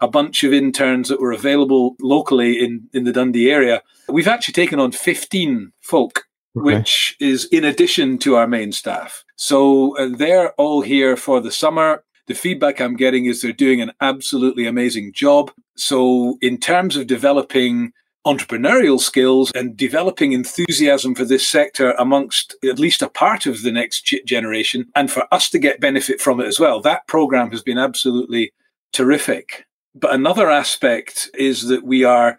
[0.00, 4.52] a bunch of interns that were available locally in, in the Dundee area, we've actually
[4.52, 6.24] taken on 15 folk,
[6.56, 6.64] okay.
[6.64, 9.24] which is in addition to our main staff.
[9.36, 12.02] So uh, they're all here for the summer.
[12.30, 15.50] The feedback I'm getting is they're doing an absolutely amazing job.
[15.76, 17.92] So, in terms of developing
[18.24, 23.72] entrepreneurial skills and developing enthusiasm for this sector amongst at least a part of the
[23.72, 27.62] next generation, and for us to get benefit from it as well, that program has
[27.62, 28.52] been absolutely
[28.92, 29.66] terrific.
[29.96, 32.38] But another aspect is that we are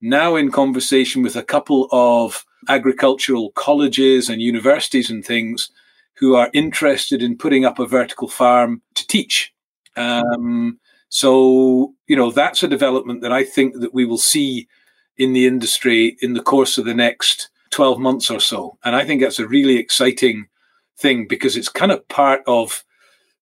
[0.00, 5.70] now in conversation with a couple of agricultural colleges and universities and things
[6.18, 9.52] who are interested in putting up a vertical farm to teach.
[9.96, 10.78] Um,
[11.08, 14.68] so, you know, that's a development that I think that we will see
[15.16, 18.78] in the industry in the course of the next 12 months or so.
[18.84, 20.46] And I think that's a really exciting
[20.96, 22.84] thing because it's kind of part of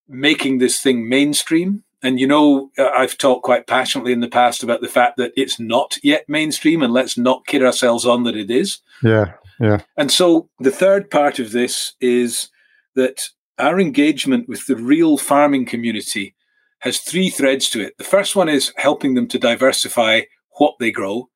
[0.09, 1.83] making this thing mainstream.
[2.03, 5.33] And you know, uh, I've talked quite passionately in the past about the fact that
[5.37, 8.79] it's not yet mainstream, and let's not kid ourselves on that it is.
[9.03, 9.81] Yeah, yeah.
[9.97, 12.51] And so the third part of this is
[12.97, 13.29] that
[13.59, 16.35] our engagement with the real farming community
[16.81, 17.97] has three threads to it.
[17.97, 20.23] The first one is helping them to diversify
[20.59, 21.29] what they grow.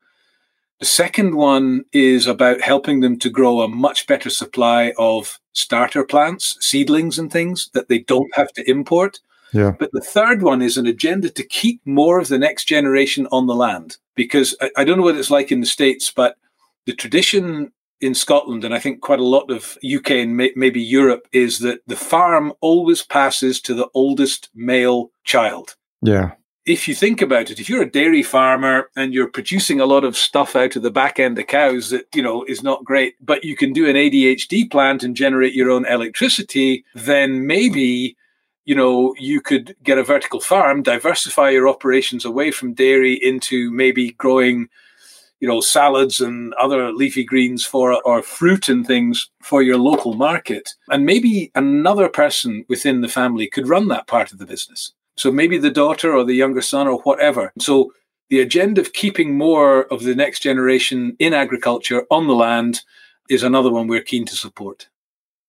[0.81, 6.05] The second one is about helping them to grow a much better supply of starter
[6.05, 9.21] plants, seedlings, and things that they don't have to import.
[9.53, 9.73] Yeah.
[9.79, 13.47] But the third one is an agenda to keep more of the next generation on
[13.47, 13.99] the land.
[14.15, 16.37] Because I, I don't know what it's like in the States, but
[16.87, 20.81] the tradition in Scotland, and I think quite a lot of UK and may, maybe
[20.81, 25.77] Europe, is that the farm always passes to the oldest male child.
[26.03, 26.33] Yeah.
[26.67, 30.05] If you think about it, if you're a dairy farmer and you're producing a lot
[30.05, 33.15] of stuff out of the back end of cows that, you know, is not great,
[33.21, 38.17] but you can do an ADHD plant and generate your own electricity, then maybe
[38.67, 43.71] you know, you could get a vertical farm, diversify your operations away from dairy into
[43.73, 44.69] maybe growing
[45.41, 50.15] you know, salads and other leafy greens for or fruit and things for your local
[50.15, 50.71] market.
[50.91, 54.93] And maybe another person within the family could run that part of the business.
[55.17, 57.53] So maybe the daughter or the younger son or whatever.
[57.59, 57.93] So
[58.29, 62.83] the agenda of keeping more of the next generation in agriculture on the land
[63.29, 64.89] is another one we're keen to support.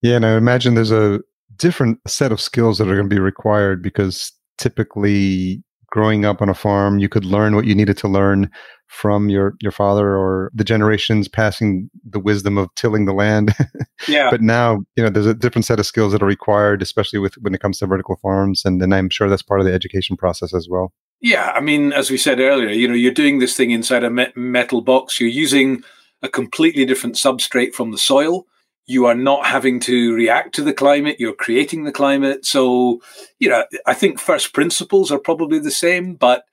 [0.01, 1.21] Yeah, and I imagine there's a
[1.58, 6.49] different set of skills that are going to be required because typically growing up on
[6.49, 8.49] a farm, you could learn what you needed to learn
[8.91, 13.56] from your your father or the generations passing the wisdom of tilling the land.
[14.08, 14.30] yeah.
[14.30, 17.36] But now, you know, there's a different set of skills that are required, especially with
[17.36, 20.17] when it comes to vertical farms, and then I'm sure that's part of the education
[20.17, 20.91] process as well.
[21.21, 24.10] Yeah, I mean, as we said earlier, you know, you're doing this thing inside a
[24.36, 25.21] metal box.
[25.21, 25.84] You're using
[26.21, 28.45] a completely different substrate from the soil.
[28.88, 31.15] You are not having to react to the climate.
[31.17, 32.45] You're creating the climate.
[32.45, 33.01] So,
[33.39, 36.43] you know, I think first principles are probably the same, but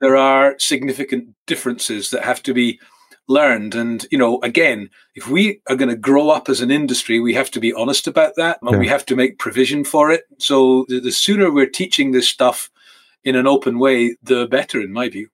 [0.00, 2.78] there are significant differences that have to be
[3.28, 3.74] learned.
[3.74, 7.34] And, you know, again, if we are going to grow up as an industry, we
[7.34, 8.78] have to be honest about that and yeah.
[8.78, 10.24] we have to make provision for it.
[10.38, 12.70] So the, the, sooner we're teaching this stuff
[13.24, 15.28] in an open way, the better, in my view.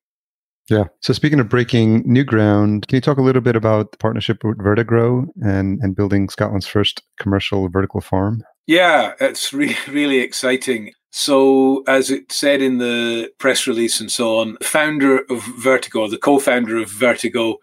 [0.70, 0.84] Yeah.
[1.00, 4.42] So speaking of breaking new ground, can you talk a little bit about the partnership
[4.44, 8.42] with Vertegrow and, and building Scotland's first commercial vertical farm?
[8.66, 10.92] Yeah, it's re- really exciting.
[11.14, 16.16] So, as it said in the press release and so on, founder of Vertegrow, the
[16.16, 17.56] co-founder of Vertegrow,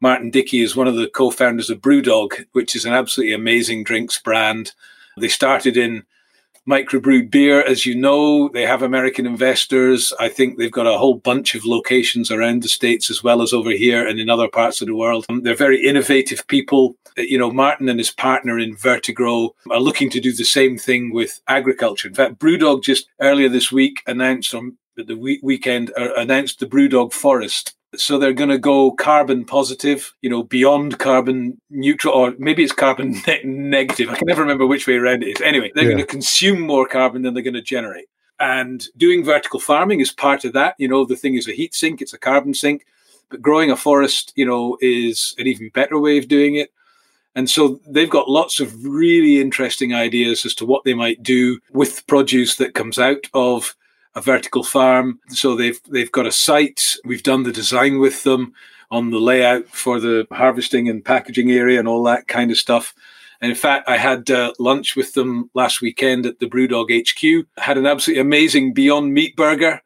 [0.00, 4.18] Martin Dickie, is one of the co-founders of BrewDog, which is an absolutely amazing drinks
[4.18, 4.72] brand.
[5.18, 6.04] They started in
[6.64, 8.48] microbrewed beer, as you know.
[8.48, 10.12] They have American investors.
[10.20, 13.52] I think they've got a whole bunch of locations around the States as well as
[13.52, 15.26] over here and in other parts of the world.
[15.28, 16.96] They're very innovative people.
[17.16, 21.12] You know, Martin and his partner in Vertegrow are looking to do the same thing
[21.12, 22.08] with agriculture.
[22.08, 27.12] In fact, Brewdog just earlier this week announced on the weekend uh, announced the Brewdog
[27.12, 32.62] Forest so they're going to go carbon positive, you know, beyond carbon neutral, or maybe
[32.62, 34.08] it's carbon ne- negative.
[34.08, 35.40] I can never remember which way around it is.
[35.42, 35.90] Anyway, they're yeah.
[35.90, 38.06] going to consume more carbon than they're going to generate.
[38.40, 40.74] And doing vertical farming is part of that.
[40.78, 42.86] You know, the thing is a heat sink, it's a carbon sink.
[43.28, 46.72] But growing a forest, you know, is an even better way of doing it.
[47.34, 51.58] And so they've got lots of really interesting ideas as to what they might do
[51.72, 53.74] with produce that comes out of
[54.14, 55.18] a vertical farm.
[55.28, 56.96] So they've they've got a site.
[57.04, 58.52] We've done the design with them
[58.90, 62.94] on the layout for the harvesting and packaging area and all that kind of stuff.
[63.40, 67.46] And in fact, I had uh, lunch with them last weekend at the Brewdog HQ.
[67.58, 69.80] I had an absolutely amazing Beyond Meat burger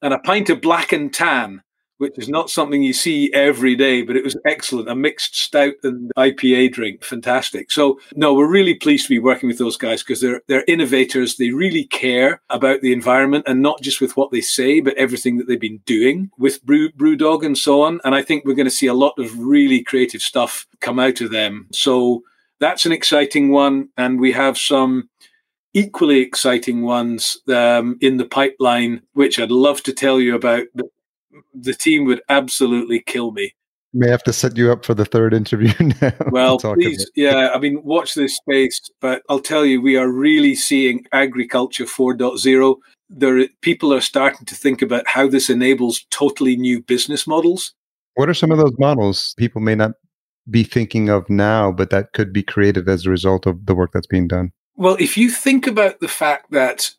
[0.00, 1.62] and a pint of black and tan
[1.98, 4.88] which is not something you see every day, but it was excellent.
[4.88, 7.04] A mixed stout and IPA drink.
[7.04, 7.70] Fantastic.
[7.70, 11.36] So no, we're really pleased to be working with those guys because they're, they're innovators.
[11.36, 15.36] They really care about the environment and not just with what they say, but everything
[15.36, 18.00] that they've been doing with Brew, Brewdog and so on.
[18.04, 21.20] And I think we're going to see a lot of really creative stuff come out
[21.20, 21.66] of them.
[21.72, 22.22] So
[22.60, 23.88] that's an exciting one.
[23.96, 25.08] And we have some
[25.74, 30.66] equally exciting ones um, in the pipeline, which I'd love to tell you about.
[30.74, 30.86] But
[31.54, 33.54] the team would absolutely kill me.
[33.94, 35.72] May have to set you up for the third interview
[36.02, 36.12] now.
[36.30, 37.50] Well, please, yeah.
[37.54, 38.80] I mean, watch this space.
[39.00, 42.76] But I'll tell you, we are really seeing agriculture 4.0.
[43.08, 47.72] There, people are starting to think about how this enables totally new business models.
[48.14, 49.92] What are some of those models people may not
[50.50, 53.92] be thinking of now, but that could be created as a result of the work
[53.92, 54.52] that's being done?
[54.76, 56.90] Well, if you think about the fact that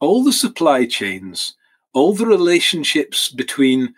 [0.00, 1.54] all the supply chains
[1.92, 3.94] all the relationships between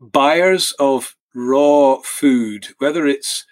[0.00, 3.44] buyers of raw food, whether it's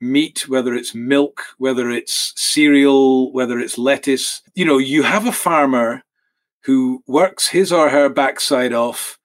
[0.00, 4.42] meat, whether it's milk, whether it's cereal, whether it's lettuce.
[4.54, 6.02] You know, you have a farmer
[6.64, 9.18] who works his or her backside off,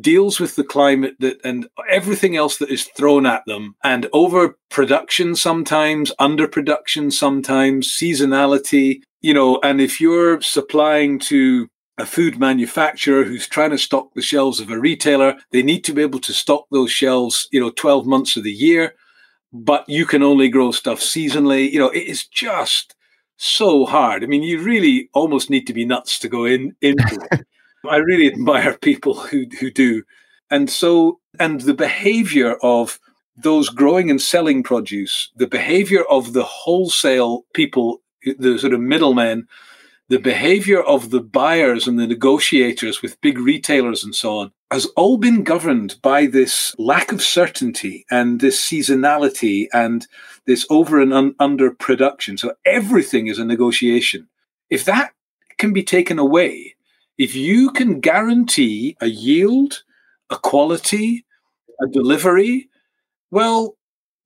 [0.00, 5.34] deals with the climate that and everything else that is thrown at them, and overproduction
[5.36, 9.00] sometimes, underproduction sometimes, seasonality.
[9.20, 11.68] You know, and if you're supplying to
[11.98, 15.36] a food manufacturer who's trying to stock the shelves of a retailer.
[15.50, 18.52] They need to be able to stock those shelves, you know, 12 months of the
[18.52, 18.94] year,
[19.52, 21.70] but you can only grow stuff seasonally.
[21.70, 22.94] You know, it is just
[23.36, 24.22] so hard.
[24.22, 27.46] I mean, you really almost need to be nuts to go in into it.
[27.88, 30.02] I really admire people who who do.
[30.50, 32.98] And so and the behavior of
[33.36, 38.02] those growing and selling produce, the behavior of the wholesale people,
[38.38, 39.46] the sort of middlemen
[40.08, 44.86] the behavior of the buyers and the negotiators with big retailers and so on has
[44.96, 50.06] all been governed by this lack of certainty and this seasonality and
[50.46, 52.38] this over and un- under production.
[52.38, 54.28] So everything is a negotiation.
[54.70, 55.12] If that
[55.58, 56.74] can be taken away,
[57.18, 59.82] if you can guarantee a yield,
[60.30, 61.24] a quality,
[61.82, 62.68] a delivery,
[63.30, 63.76] well,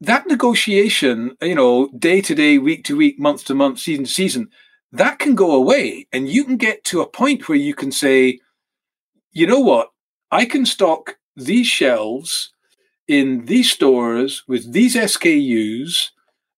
[0.00, 4.10] that negotiation, you know, day to day, week to week, month to month, season to
[4.10, 4.48] season,
[4.92, 8.38] that can go away and you can get to a point where you can say,
[9.32, 9.88] you know what?
[10.30, 12.52] I can stock these shelves
[13.08, 16.10] in these stores with these SKUs.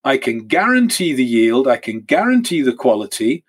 [0.02, 1.68] I can guarantee the yield.
[1.68, 3.44] I can guarantee the quality.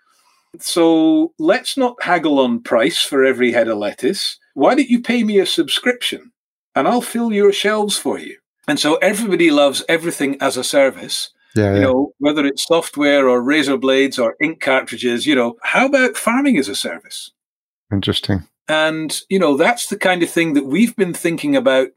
[0.59, 4.37] So let's not haggle on price for every head of lettuce.
[4.53, 6.31] Why don't you pay me a subscription
[6.75, 8.37] and I'll fill your shelves for you?
[8.67, 11.31] And so everybody loves everything as a service.
[11.55, 15.85] Yeah, you know, whether it's software or razor blades or ink cartridges, you know, how
[15.85, 17.31] about farming as a service?
[17.91, 18.45] Interesting.
[18.67, 21.89] And, you know, that's the kind of thing that we've been thinking about,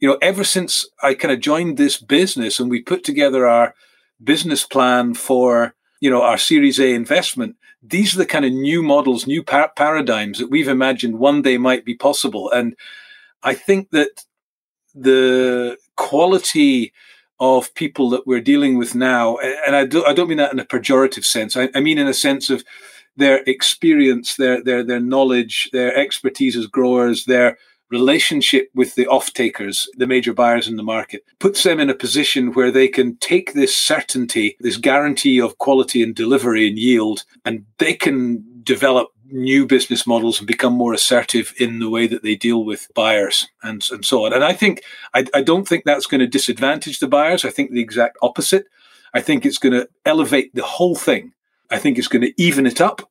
[0.00, 3.74] you know, ever since I kind of joined this business and we put together our
[4.22, 7.56] business plan for, you know, our Series A investment.
[7.82, 11.56] These are the kind of new models, new par- paradigms that we've imagined one day
[11.56, 12.50] might be possible.
[12.50, 12.76] And
[13.42, 14.24] I think that
[14.94, 16.92] the quality
[17.40, 20.60] of people that we're dealing with now, and I, do, I don't mean that in
[20.60, 21.56] a pejorative sense.
[21.56, 22.62] I, I mean in a sense of
[23.16, 27.56] their experience, their their their knowledge, their expertise as growers, their
[27.90, 31.94] relationship with the off takers, the major buyers in the market, puts them in a
[31.94, 37.24] position where they can take this certainty, this guarantee of quality and delivery and yield,
[37.44, 42.22] and they can develop new business models and become more assertive in the way that
[42.22, 44.32] they deal with buyers and, and so on.
[44.32, 44.82] And I think,
[45.14, 47.44] I, I don't think that's going to disadvantage the buyers.
[47.44, 48.66] I think the exact opposite.
[49.14, 51.32] I think it's going to elevate the whole thing.
[51.70, 53.08] I think it's going to even it up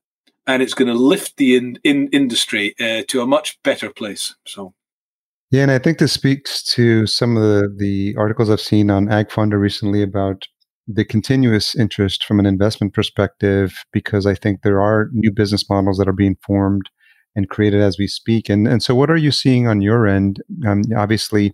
[0.47, 4.35] and it's going to lift the in, in industry uh, to a much better place.
[4.45, 4.73] So.
[5.51, 9.07] Yeah, and I think this speaks to some of the, the articles I've seen on
[9.07, 10.47] AgFunder recently about
[10.91, 15.99] the continuous interest from an investment perspective because I think there are new business models
[15.99, 16.89] that are being formed
[17.35, 18.49] and created as we speak.
[18.49, 20.41] And and so, what are you seeing on your end?
[20.67, 21.53] Um, obviously,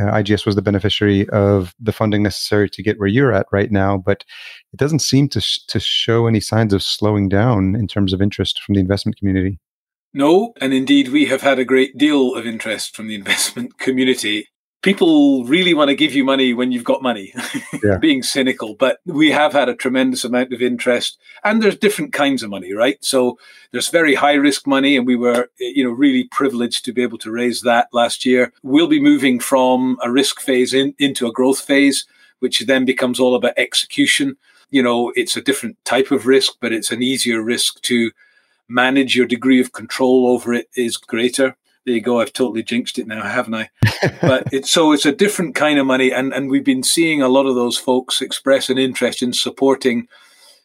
[0.00, 3.72] uh, IGS was the beneficiary of the funding necessary to get where you're at right
[3.72, 4.24] now, but
[4.72, 8.22] it doesn't seem to sh- to show any signs of slowing down in terms of
[8.22, 9.58] interest from the investment community.
[10.14, 14.46] No, and indeed, we have had a great deal of interest from the investment community
[14.82, 17.34] people really want to give you money when you've got money
[17.84, 17.98] yeah.
[17.98, 22.42] being cynical but we have had a tremendous amount of interest and there's different kinds
[22.42, 23.38] of money right so
[23.72, 27.18] there's very high risk money and we were you know really privileged to be able
[27.18, 31.32] to raise that last year we'll be moving from a risk phase in, into a
[31.32, 32.06] growth phase
[32.40, 34.36] which then becomes all about execution
[34.70, 38.12] You know, it's a different type of risk, but it's an easier risk to
[38.68, 39.16] manage.
[39.16, 41.56] Your degree of control over it is greater.
[41.86, 42.20] There you go.
[42.20, 43.70] I've totally jinxed it now, haven't I?
[44.20, 47.28] but it's so it's a different kind of money, and and we've been seeing a
[47.28, 50.06] lot of those folks express an interest in supporting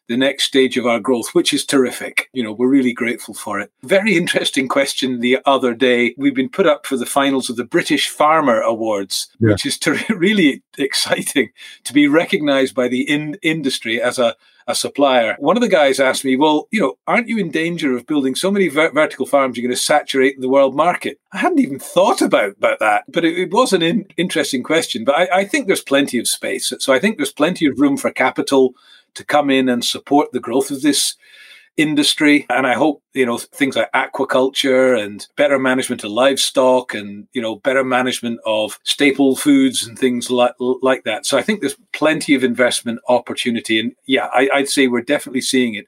[0.07, 2.29] the next stage of our growth, which is terrific.
[2.33, 3.71] You know, we're really grateful for it.
[3.83, 6.13] Very interesting question the other day.
[6.17, 9.51] We've been put up for the finals of the British Farmer Awards, yeah.
[9.51, 11.49] which is ter- really exciting
[11.85, 14.35] to be recognized by the in- industry as a
[14.67, 15.35] a supplier.
[15.39, 18.35] One of the guys asked me, well, you know, aren't you in danger of building
[18.35, 21.19] so many ver- vertical farms you're going to saturate the world market?
[21.31, 25.05] I hadn't even thought about, about that, but it, it was an in- interesting question.
[25.05, 26.73] But I, I think there's plenty of space.
[26.79, 28.73] So I think there's plenty of room for capital
[29.13, 31.15] to come in and support the growth of this
[31.77, 32.45] industry.
[32.49, 37.41] And I hope, you know, things like aquaculture and better management of livestock and, you
[37.41, 41.25] know, better management of staple foods and things like, like that.
[41.25, 43.79] So I think there's plenty of investment opportunity.
[43.79, 45.85] And yeah, I, I'd say we're definitely seeing it.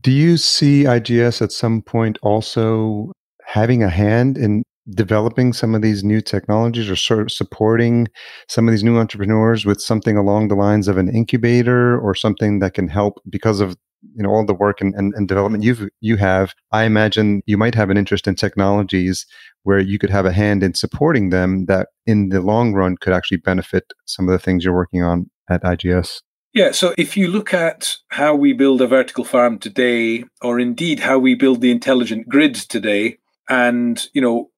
[0.00, 3.12] Do you see IGS at some point also
[3.46, 8.08] having a hand in developing some of these new technologies or sort of supporting
[8.48, 12.58] some of these new entrepreneurs with something along the lines of an incubator or something
[12.58, 13.76] that can help because of
[14.14, 17.56] you know all the work and, and, and development you've you have i imagine you
[17.56, 19.26] might have an interest in technologies
[19.64, 23.12] where you could have a hand in supporting them that in the long run could
[23.12, 26.20] actually benefit some of the things you're working on at igs
[26.54, 31.00] yeah, so if you look at how we build a vertical farm today, or indeed
[31.00, 33.18] how we build the intelligent grid today,
[33.48, 34.50] and you know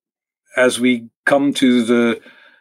[0.57, 2.21] as we come to the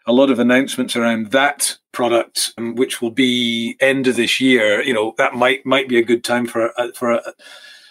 [0.10, 4.82] a lot of announcements around that product, um, which will be end of this year.
[4.82, 7.34] You know, that might might be a good time for a, for a,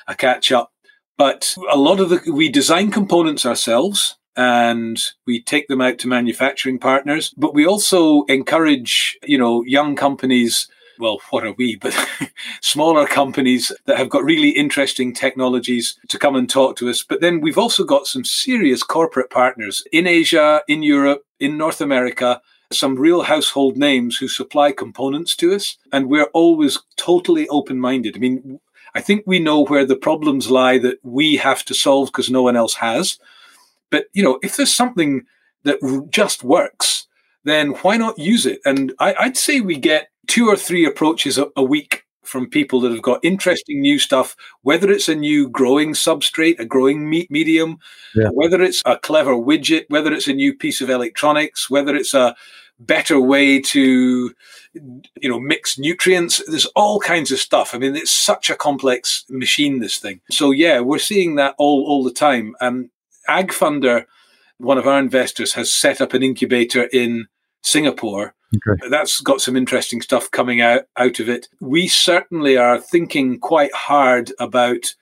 [0.08, 0.72] a catch up.
[1.16, 6.08] But a lot of the we design components ourselves and we take them out to
[6.08, 7.32] manufacturing partners.
[7.36, 10.68] But we also encourage, you know, young companies
[11.00, 11.94] well, what are we, but
[12.60, 17.04] smaller companies that have got really interesting technologies to come and talk to us.
[17.08, 21.80] But then we've also got some serious corporate partners in Asia, in Europe, in North
[21.80, 22.40] America,
[22.72, 25.76] some real household names who supply components to us.
[25.92, 28.16] And we're always totally open minded.
[28.16, 28.60] I mean,
[28.94, 32.42] I think we know where the problems lie that we have to solve because no
[32.42, 33.18] one else has.
[33.90, 35.24] But, you know, if there's something
[35.64, 37.06] that just works,
[37.44, 38.60] then why not use it?
[38.64, 42.80] And I, would say we get two or three approaches a, a week from people
[42.80, 47.30] that have got interesting new stuff, whether it's a new growing substrate, a growing meat
[47.30, 47.78] medium,
[48.14, 48.28] yeah.
[48.28, 52.36] whether it's a clever widget, whether it's a new piece of electronics, whether it's a
[52.80, 54.32] better way to
[55.20, 57.74] you know mix nutrients there's all kinds of stuff.
[57.74, 60.20] I mean it's such a complex machine this thing.
[60.30, 62.54] So yeah we're seeing that all all the time.
[62.60, 62.90] Um
[63.28, 64.04] agfunder
[64.58, 67.26] one of our investors has set up an incubator in
[67.62, 68.88] singapore Okay.
[68.88, 71.48] That's got some interesting stuff coming out, out of it.
[71.60, 74.94] We certainly are thinking quite hard about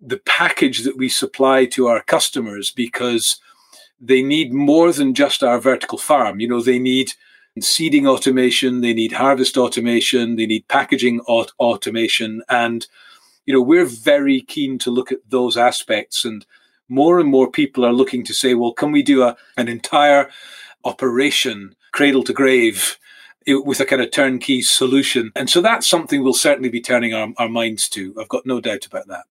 [0.00, 3.40] the package that we supply to our customers because
[4.00, 6.38] they need more than just our vertical farm.
[6.38, 7.12] You know, they need
[7.60, 12.42] seeding automation, they need harvest automation, they need packaging aut- automation.
[12.48, 12.86] And,
[13.44, 16.24] you know, we're very keen to look at those aspects.
[16.24, 16.46] And
[16.88, 20.30] more and more people are looking to say, well, can we do a, an entire
[20.84, 22.98] operation cradle to grave
[23.46, 25.32] with a kind of turnkey solution.
[25.34, 28.14] And so that's something we'll certainly be turning our, our minds to.
[28.20, 29.24] I've got no doubt about that.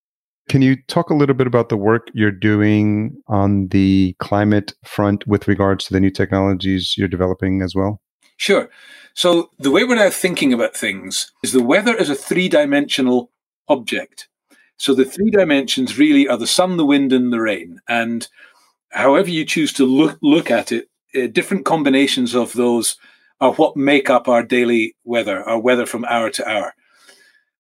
[0.50, 5.28] Can you talk a little bit about the work you're doing on the climate front
[5.28, 8.02] with regards to the new technologies you're developing as well?
[8.38, 8.70] Sure.
[9.14, 13.32] So, the way we're now thinking about things is the weather is a three dimensional
[13.68, 14.30] object.
[14.78, 17.82] So, the three dimensions really are the sun, the wind, and the rain.
[17.90, 18.28] And
[18.92, 22.98] however you choose to look, look at it, uh, different combinations of those
[23.40, 26.74] are what make up our daily weather, our weather from hour to hour.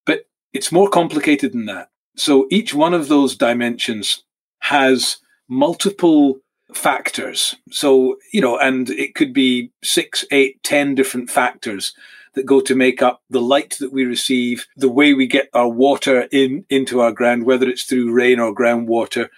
[0.06, 1.89] But it's more complicated than that.
[2.16, 4.24] So each one of those dimensions
[4.60, 5.18] has
[5.48, 6.39] multiple
[6.74, 7.56] factors.
[7.72, 11.93] So, you know, and it could be six, eight, ten different factors
[12.34, 15.70] that go to make up the light that we receive, the way we get our
[15.70, 19.30] water in into our ground, whether it's through rain or groundwater,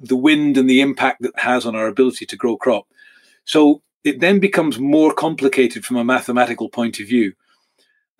[0.00, 2.86] the wind and the impact that has on our ability to grow crop.
[3.44, 7.32] So it then becomes more complicated from a mathematical point of view.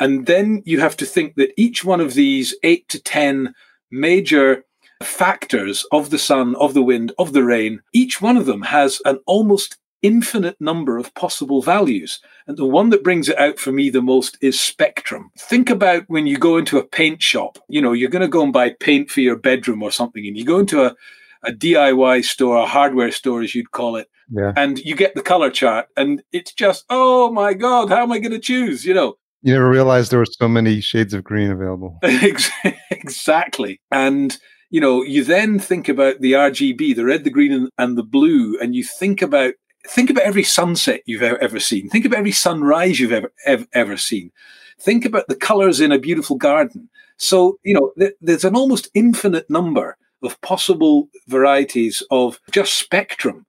[0.01, 3.55] And then you have to think that each one of these eight to 10
[3.91, 4.65] major
[5.03, 9.01] factors of the sun, of the wind, of the rain, each one of them has
[9.05, 12.21] an almost infinite number of possible values.
[12.47, 15.31] And the one that brings it out for me the most is spectrum.
[15.39, 18.43] Think about when you go into a paint shop, you know, you're going to go
[18.43, 20.97] and buy paint for your bedroom or something, and you go into a,
[21.45, 24.53] a DIY store, a hardware store, as you'd call it, yeah.
[24.57, 28.19] And you get the color chart, and it's just, oh my God, how am I
[28.19, 28.85] going to choose?
[28.85, 31.99] You know, You never realized there were so many shades of green available.
[32.91, 33.81] exactly.
[33.91, 34.39] And,
[34.71, 38.59] you know, you then think about the RGB, the red, the green, and the blue,
[38.61, 39.55] and you think about
[39.89, 41.89] think about every sunset you've ever seen.
[41.89, 44.31] Think about every sunrise you've ever, ever, ever seen.
[44.79, 46.89] Think about the colors in a beautiful garden.
[47.17, 53.45] So, you know, th- there's an almost infinite number of possible varieties of just spectrum.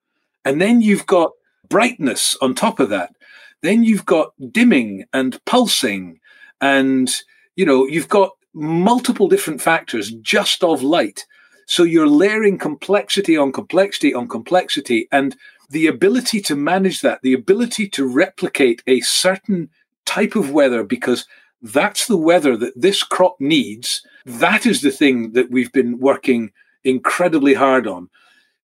[0.46, 1.32] And then you've got
[1.70, 3.16] brightness on top of that.
[3.62, 6.20] Then you've got dimming and pulsing,
[6.60, 7.10] and
[7.56, 11.26] you know you've got multiple different factors just of light.
[11.66, 15.36] So you're layering complexity on complexity on complexity, and
[15.70, 19.70] the ability to manage that, the ability to replicate a certain
[20.06, 21.26] type of weather because
[21.62, 24.06] that's the weather that this crop needs.
[24.26, 26.52] That is the thing that we've been working
[26.84, 28.10] incredibly hard on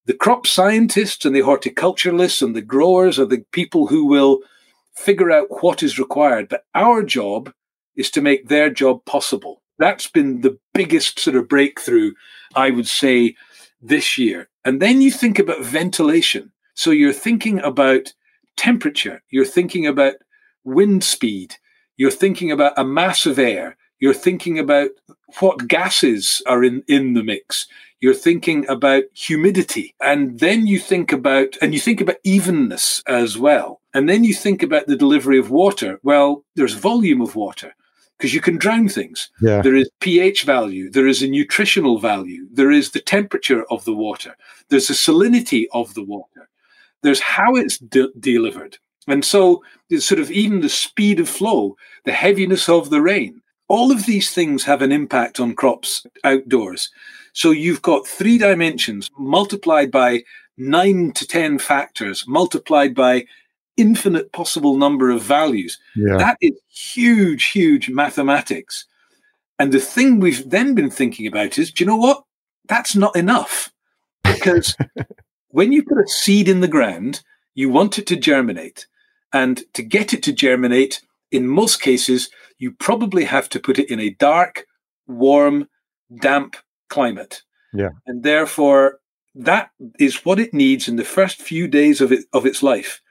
[0.10, 4.39] the crop scientists and the horticulturalists and the growers are the people who will
[4.95, 6.49] figure out what is required.
[6.49, 7.53] But our job
[7.95, 9.62] is to make their job possible.
[9.78, 12.14] That's been the biggest sort of breakthrough,
[12.55, 13.36] I would say,
[13.84, 14.49] this year.
[14.66, 16.53] And then you think about ventilation.
[16.74, 18.12] So you're thinking about
[18.57, 20.16] temperature, you're thinking about
[20.64, 21.57] wind speed,
[21.97, 24.89] you're thinking about a mass of air, you're thinking about
[25.39, 27.68] what gases are in, in the mix
[28.00, 29.95] you're thinking about humidity.
[30.02, 33.82] And then you think about, and you think about evenness as well.
[33.93, 36.00] And then you think about the delivery of water.
[36.04, 37.76] Well, there's volume of water
[38.18, 39.30] because you can drown things.
[39.41, 39.62] Yeah.
[39.62, 43.93] There is pH value, there is a nutritional value, there is the temperature of the
[43.93, 44.36] water,
[44.68, 46.50] there's the salinity of the water,
[47.02, 48.78] there's how it's de- delivered.
[49.08, 53.41] And so, it's sort of even the speed of flow, the heaviness of the rain,
[53.70, 56.89] all of these things have an impact on crops outdoors.
[57.40, 60.26] So you've got three dimensions multiplied by
[60.58, 63.28] nine to 10 factors, multiplied by
[63.78, 65.80] infinite possible number of values.
[65.96, 66.18] Yeah.
[66.18, 68.86] That is huge, huge mathematics.
[69.58, 72.26] And the thing we've then been thinking about is do you know what?
[72.68, 73.72] That's not enough.
[74.26, 74.76] Because
[75.48, 77.24] when you put a seed in the ground,
[77.56, 78.86] you want it to germinate.
[79.32, 83.90] And to get it to germinate, in most cases, you probably have to put it
[83.90, 84.66] in a dark,
[85.08, 85.70] warm,
[86.20, 86.58] damp
[86.90, 87.44] climate.
[87.74, 87.90] Yeah.
[88.08, 89.00] And therefore,
[89.36, 93.02] that is what it needs in the first few days of it of its life.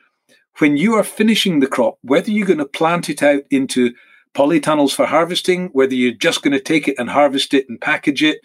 [0.59, 3.95] When you are finishing the crop, whether you're going to plant it out into
[4.35, 8.23] polytunnels for harvesting, whether you're just going to take it and harvest it and package
[8.23, 8.41] it,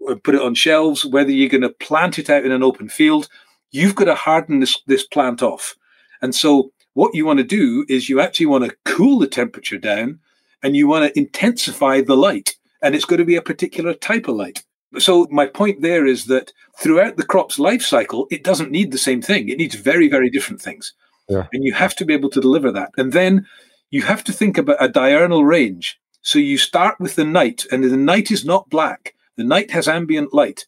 [0.00, 2.88] or put it on shelves, whether you're going to plant it out in an open
[2.88, 3.28] field,
[3.70, 5.74] you've got to harden this, this plant off.
[6.20, 9.78] And so what you want to do is you actually want to cool the temperature
[9.78, 10.20] down
[10.62, 12.56] and you want to intensify the light.
[12.82, 14.62] And it's going to be a particular type of light.
[14.98, 18.98] So my point there is that throughout the crop's life cycle, it doesn't need the
[18.98, 19.48] same thing.
[19.48, 20.92] It needs very, very different things.
[21.28, 21.46] Yeah.
[21.52, 22.90] And you have to be able to deliver that.
[22.96, 23.46] And then
[23.90, 25.98] you have to think about a diurnal range.
[26.22, 29.14] So you start with the night, and the night is not black.
[29.36, 30.66] The night has ambient light.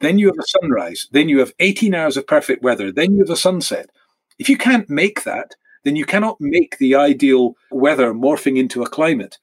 [0.00, 1.08] Then you have a sunrise.
[1.10, 2.92] Then you have 18 hours of perfect weather.
[2.92, 3.90] Then you have a sunset.
[4.38, 8.88] If you can't make that, then you cannot make the ideal weather morphing into a
[8.88, 9.38] climate.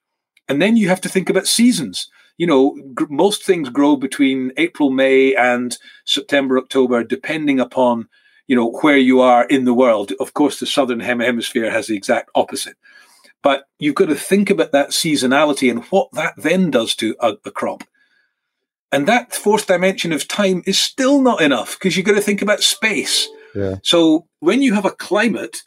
[0.48, 2.08] And then you have to think about seasons
[2.38, 8.08] you know, gr- most things grow between April, May, and September, October, depending upon,
[8.48, 10.12] you know, where you are in the world.
[10.20, 12.76] Of course, the southern hem- hemisphere has the exact opposite.
[13.42, 17.34] But you've got to think about that seasonality and what that then does to a,
[17.46, 17.84] a crop.
[18.92, 22.42] And that fourth dimension of time is still not enough because you've got to think
[22.42, 23.28] about space.
[23.54, 23.76] Yeah.
[23.84, 25.64] So when you have a climate,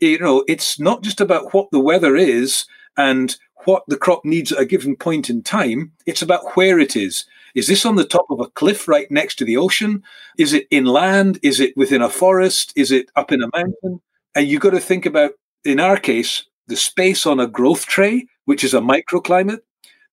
[0.00, 4.52] you know, it's not just about what the weather is and what the crop needs
[4.52, 5.92] at a given point in time.
[6.06, 7.24] It's about where it is.
[7.54, 10.02] Is this on the top of a cliff right next to the ocean?
[10.38, 11.38] Is it inland?
[11.42, 12.72] Is it within a forest?
[12.74, 14.00] Is it up in a mountain?
[14.34, 15.32] And you've got to think about,
[15.64, 19.60] in our case, the space on a growth tray, which is a microclimate,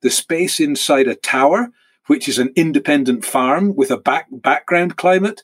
[0.01, 1.69] the space inside a tower,
[2.07, 5.43] which is an independent farm with a back, background climate,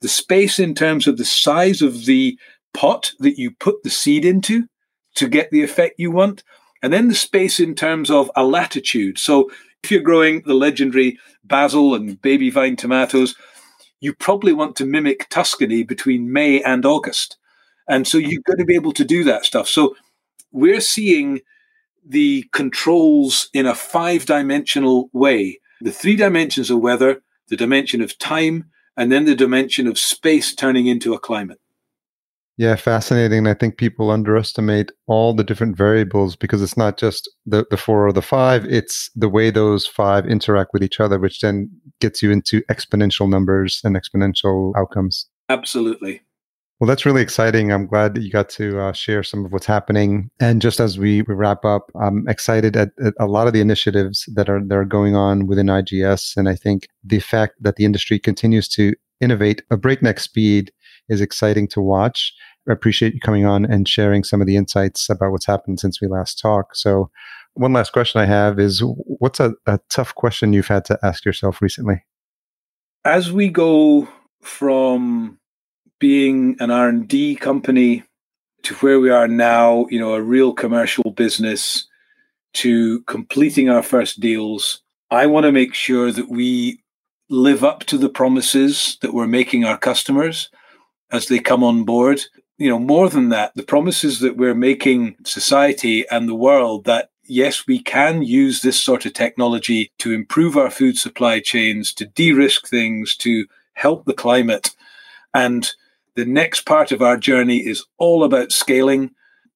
[0.00, 2.38] the space in terms of the size of the
[2.74, 4.66] pot that you put the seed into
[5.14, 6.42] to get the effect you want,
[6.82, 9.18] and then the space in terms of a latitude.
[9.18, 9.50] So
[9.82, 13.36] if you're growing the legendary basil and baby vine tomatoes,
[14.00, 17.36] you probably want to mimic Tuscany between May and August.
[17.88, 19.68] And so you've got to be able to do that stuff.
[19.68, 19.96] So
[20.50, 21.40] we're seeing
[22.04, 28.16] the controls in a five dimensional way the three dimensions of weather, the dimension of
[28.18, 31.58] time, and then the dimension of space turning into a climate.
[32.58, 33.46] Yeah, fascinating.
[33.46, 38.06] I think people underestimate all the different variables because it's not just the, the four
[38.06, 42.22] or the five, it's the way those five interact with each other, which then gets
[42.22, 45.26] you into exponential numbers and exponential outcomes.
[45.48, 46.20] Absolutely.
[46.78, 47.72] Well, that's really exciting.
[47.72, 50.28] I'm glad that you got to uh, share some of what's happening.
[50.40, 53.60] And just as we, we wrap up, I'm excited at, at, a lot of the
[53.60, 56.36] initiatives that are that are going on within IGS.
[56.36, 60.72] And I think the fact that the industry continues to innovate a breakneck speed
[61.08, 62.32] is exciting to watch.
[62.68, 66.00] I appreciate you coming on and sharing some of the insights about what's happened since
[66.00, 66.76] we last talked.
[66.76, 67.10] So,
[67.54, 71.24] one last question I have is what's a, a tough question you've had to ask
[71.24, 72.02] yourself recently?
[73.04, 74.08] As we go
[74.40, 75.38] from
[75.98, 78.04] being an R&D company
[78.62, 81.86] to where we are now, you know, a real commercial business
[82.54, 86.82] to completing our first deals, I want to make sure that we
[87.28, 90.48] live up to the promises that we're making our customers
[91.12, 92.22] as they come on board.
[92.58, 97.10] You know, more than that, the promises that we're making society and the world that
[97.24, 102.06] yes, we can use this sort of technology to improve our food supply chains, to
[102.06, 104.74] de risk things, to help the climate.
[105.32, 105.70] And
[106.14, 109.12] the next part of our journey is all about scaling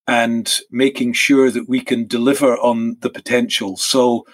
[0.07, 3.77] and making sure that we can deliver on the potential.
[3.77, 4.27] So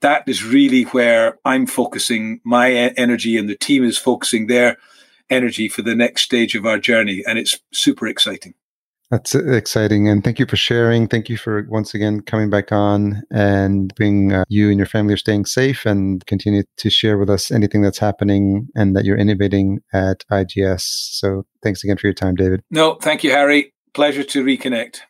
[0.00, 4.76] that is really where I'm focusing my energy and the team is focusing their
[5.32, 7.22] energy for the next stage of our journey.
[7.26, 8.54] And it's super exciting.
[9.12, 10.08] That's exciting.
[10.08, 11.06] And thank you for sharing.
[11.06, 15.12] Thank you for once again coming back on and being uh, you and your family
[15.12, 19.18] are staying safe and continue to share with us anything that's happening and that you're
[19.18, 20.80] innovating at IGS.
[20.80, 22.62] So thanks again for your time, David.
[22.70, 23.74] No, thank you, Harry.
[23.92, 25.00] Pleasure to reconnect.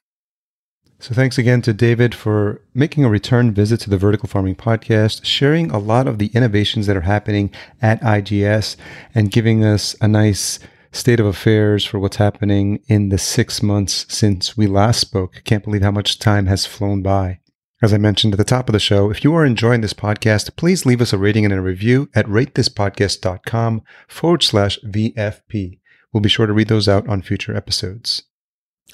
[1.03, 5.25] So thanks again to David for making a return visit to the Vertical Farming Podcast,
[5.25, 7.51] sharing a lot of the innovations that are happening
[7.83, 8.77] at IGS
[9.13, 10.61] and giving us a nice
[10.93, 15.43] state of affairs for what's happening in the six months since we last spoke.
[15.43, 17.41] Can't believe how much time has flown by.
[17.83, 20.55] As I mentioned at the top of the show, if you are enjoying this podcast,
[20.55, 25.81] please leave us a rating and a review at ratethispodcast.com forward slash VFP.
[26.13, 28.23] We'll be sure to read those out on future episodes.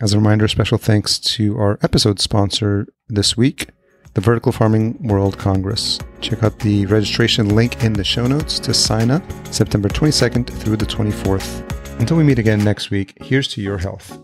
[0.01, 3.67] As a reminder, special thanks to our episode sponsor this week,
[4.15, 5.99] the Vertical Farming World Congress.
[6.21, 10.77] Check out the registration link in the show notes to sign up September 22nd through
[10.77, 12.01] the 24th.
[12.01, 14.17] Until we meet again next week, here's to your health.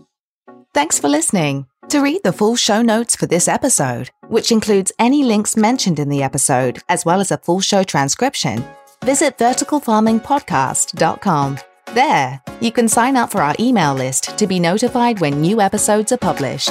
[0.73, 1.67] Thanks for listening.
[1.89, 6.09] To read the full show notes for this episode, which includes any links mentioned in
[6.09, 8.65] the episode, as well as a full show transcription,
[9.03, 11.59] visit verticalfarmingpodcast.com.
[11.95, 16.11] There, you can sign up for our email list to be notified when new episodes
[16.11, 16.69] are published.